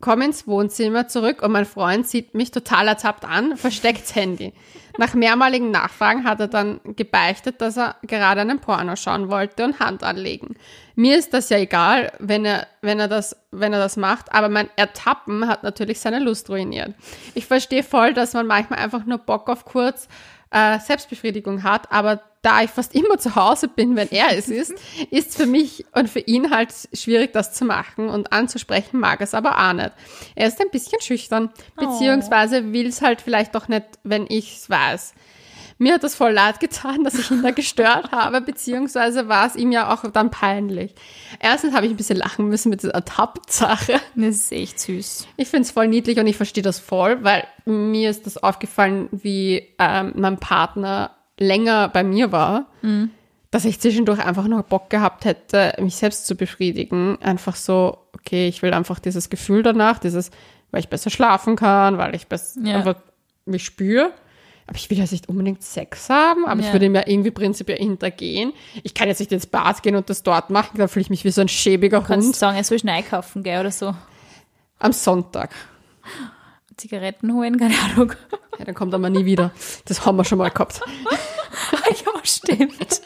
[0.01, 4.55] komm ins Wohnzimmer zurück und mein Freund sieht mich total ertappt an, versteckt's Handy.
[4.99, 9.79] Nach mehrmaligen Nachfragen hat er dann gebeichtet, dass er gerade einen Porno schauen wollte und
[9.79, 10.57] Hand anlegen.
[10.95, 14.49] Mir ist das ja egal, wenn er, wenn er das, wenn er das macht, aber
[14.49, 16.95] mein Ertappen hat natürlich seine Lust ruiniert.
[17.35, 20.09] Ich verstehe voll, dass man manchmal einfach nur Bock auf kurz
[20.57, 24.73] äh, Selbstbefriedigung hat, aber da ich fast immer zu Hause bin, wenn er es ist,
[25.11, 29.35] ist für mich und für ihn halt schwierig, das zu machen und anzusprechen mag es
[29.35, 29.93] aber auch nicht.
[30.35, 34.71] Er ist ein bisschen schüchtern, beziehungsweise will es halt vielleicht doch nicht, wenn ich es
[34.71, 35.15] weiß.
[35.79, 39.57] Mir hat das voll leid getan, dass ich ihn da gestört habe, beziehungsweise war es
[39.57, 40.95] ihm ja auch dann peinlich.
[41.39, 44.01] Erstens habe ich ein bisschen lachen müssen mit dieser Ertappt-Sache.
[44.15, 45.27] Das ist echt süß.
[45.37, 49.09] Ich finde es voll niedlich und ich verstehe das voll, weil mir ist das aufgefallen,
[49.13, 52.67] wie ähm, mein Partner länger bei mir war,
[53.51, 57.21] dass ich zwischendurch einfach noch Bock gehabt hätte, mich selbst zu befriedigen.
[57.21, 60.31] Einfach so, okay, ich will einfach dieses Gefühl danach, dieses,
[60.71, 62.77] weil ich besser schlafen kann, weil ich besser Ja.
[62.79, 62.97] einfach
[63.45, 64.13] mich spüre.
[64.69, 66.73] Aber ich will jetzt nicht unbedingt Sex haben, aber ich Ja.
[66.73, 68.53] würde mir irgendwie prinzipiell hintergehen.
[68.83, 71.25] Ich kann jetzt nicht ins Bad gehen und das dort machen, da fühle ich mich
[71.25, 73.95] wie so ein schäbiger Du kannst Hund sagen, er soll schnell kaufen, gell, oder so.
[74.81, 75.51] am Sonntag.
[76.77, 78.13] Zigaretten holen, keine Ahnung.
[78.59, 79.51] Ja, dann kommt er mal nie wieder.
[79.87, 80.81] Das haben wir schon mal gehabt.
[81.73, 83.01] ja, stimmt.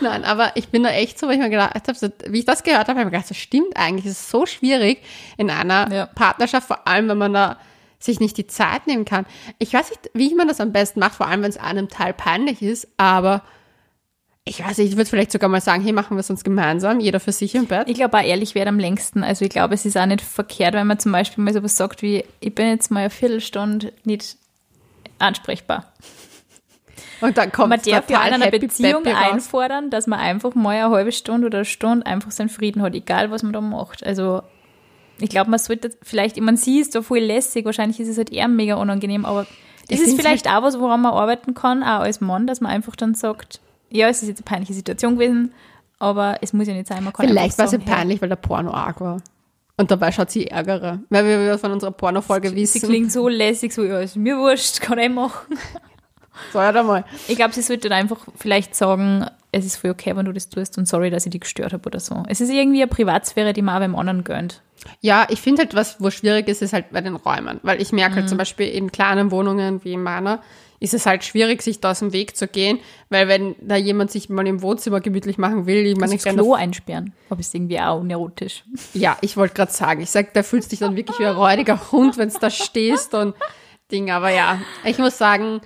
[0.00, 2.44] Nein, aber ich bin da echt so, weil ich mir gedacht habe, so, wie ich
[2.44, 4.06] das gehört habe, habe ich mir gedacht, das stimmt eigentlich.
[4.06, 5.02] Es ist so schwierig
[5.36, 6.06] in einer Ja.
[6.06, 7.58] Partnerschaft, vor allem wenn man da
[7.98, 9.26] sich nicht die Zeit nehmen kann.
[9.58, 12.12] Ich weiß nicht, wie man das am besten macht, vor allem wenn es einem Teil
[12.12, 13.42] peinlich ist, aber
[14.44, 17.00] ich weiß nicht, ich würde vielleicht sogar mal sagen, hey, machen wir es uns gemeinsam,
[17.00, 17.88] jeder für sich im Bett.
[17.88, 19.22] Ich glaube auch ehrlich wäre am längsten.
[19.22, 22.02] Also ich glaube, es ist auch nicht verkehrt, wenn man zum Beispiel mal sowas sagt
[22.02, 24.36] wie, ich bin jetzt mal eine Viertelstunde nicht
[25.18, 25.92] ansprechbar.
[27.20, 29.16] Und dann kommt Man darf ja in einer happy Beziehung raus.
[29.32, 32.94] einfordern, dass man einfach mal eine halbe Stunde oder eine Stunde einfach seinen Frieden hat,
[32.94, 34.06] egal was man da macht.
[34.06, 34.42] Also
[35.20, 38.18] ich glaube, man sollte vielleicht, ich meine, sie ist da voll lässig, wahrscheinlich ist es
[38.18, 39.46] halt eher mega unangenehm, aber
[39.88, 42.94] das ist vielleicht auch was, woran man arbeiten kann, auch als Mann, dass man einfach
[42.94, 43.60] dann sagt,
[43.90, 45.52] ja, es ist jetzt eine peinliche Situation gewesen,
[45.98, 48.36] aber es muss ja nicht sein, man kann Vielleicht war sie hey, peinlich, weil der
[48.36, 49.22] Porno arg war.
[49.76, 51.00] Und dabei schaut sie ärgere.
[51.08, 52.82] Weil wir von unserer Pornofolge Sie wissen.
[52.88, 55.56] klingt so lässig, so, ja, ist mir wurscht, kann ich machen.
[56.52, 57.04] So, ja, mal.
[57.28, 60.48] Ich glaube, sie sollte dann einfach vielleicht sagen, es ist voll okay, wenn du das
[60.48, 62.22] tust und sorry, dass ich dich gestört habe oder so.
[62.28, 64.62] Es ist irgendwie eine Privatsphäre, die man auch beim anderen gönnt.
[65.00, 67.58] Ja, ich finde halt, was wo schwierig ist, ist halt bei den Räumen.
[67.62, 68.16] Weil ich merke Mhm.
[68.20, 70.40] halt zum Beispiel in kleinen Wohnungen wie in meiner,
[70.80, 72.78] ist es halt schwierig, sich da aus dem Weg zu gehen.
[73.08, 76.36] Weil wenn da jemand sich mal im Wohnzimmer gemütlich machen will, ich meine, ich kann
[76.36, 77.12] Klo einsperren.
[77.28, 78.62] Aber ist irgendwie auch unerotisch.
[78.94, 81.34] Ja, ich wollte gerade sagen, ich sag, da fühlst du dich dann wirklich wie ein
[81.34, 83.34] räudiger Hund, wenn du da stehst und
[83.90, 84.10] Ding.
[84.12, 85.60] Aber ja, ich muss sagen,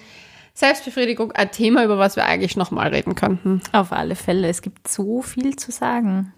[0.54, 3.62] Selbstbefriedigung, ein Thema, über was wir eigentlich nochmal reden könnten.
[3.72, 4.48] Auf alle Fälle.
[4.48, 6.32] Es gibt so viel zu sagen.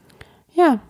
[0.55, 0.81] Ja.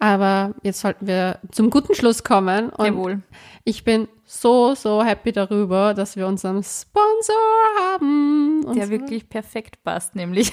[0.00, 2.70] Aber jetzt sollten wir zum guten Schluss kommen.
[2.70, 3.22] Und Jawohl.
[3.64, 7.36] ich bin so, so happy darüber, dass wir unseren Sponsor
[7.78, 8.66] haben.
[8.74, 10.52] Der wirklich perfekt passt, nämlich.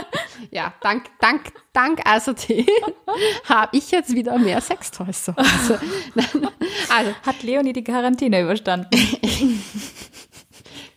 [0.50, 2.68] ja, dank, dank, dank ICT
[3.48, 5.80] habe ich jetzt wieder mehr Sextoys zu Hause.
[6.94, 8.88] Also, Hat Leonie die Quarantäne überstanden?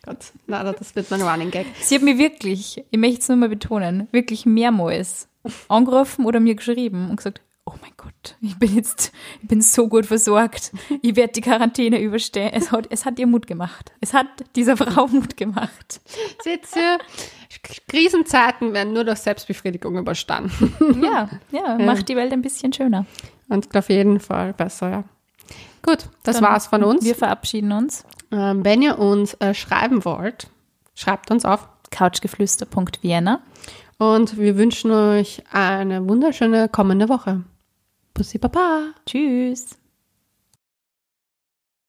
[0.05, 1.65] Gott, na, das wird mein Running Gag.
[1.81, 5.27] Sie hat mir wirklich, ich möchte es nur mal betonen, wirklich mehrmals
[5.67, 9.87] angerufen oder mir geschrieben und gesagt, oh mein Gott, ich bin jetzt, ich bin so
[9.87, 10.71] gut versorgt.
[11.01, 12.51] Ich werde die Quarantäne überstehen.
[12.53, 13.91] Es hat, es hat ihr Mut gemacht.
[14.01, 16.01] Es hat dieser Frau Mut gemacht.
[16.45, 16.99] Ihr,
[17.87, 21.01] Krisenzeiten werden nur durch Selbstbefriedigung überstanden.
[21.01, 23.05] Ja, ja, macht die Welt ein bisschen schöner.
[23.49, 25.03] Und auf jeden Fall besser, ja.
[25.85, 27.05] Gut, das Dann war's von uns.
[27.05, 28.05] Wir verabschieden uns.
[28.31, 30.49] Ähm, wenn ihr uns äh, schreiben wollt,
[30.95, 31.69] schreibt uns auf.
[31.91, 33.41] Couchgeflüster.vienna.
[33.97, 37.43] Und wir wünschen euch eine wunderschöne kommende Woche.
[38.13, 38.93] Bussi Baba.
[39.05, 39.77] Tschüss.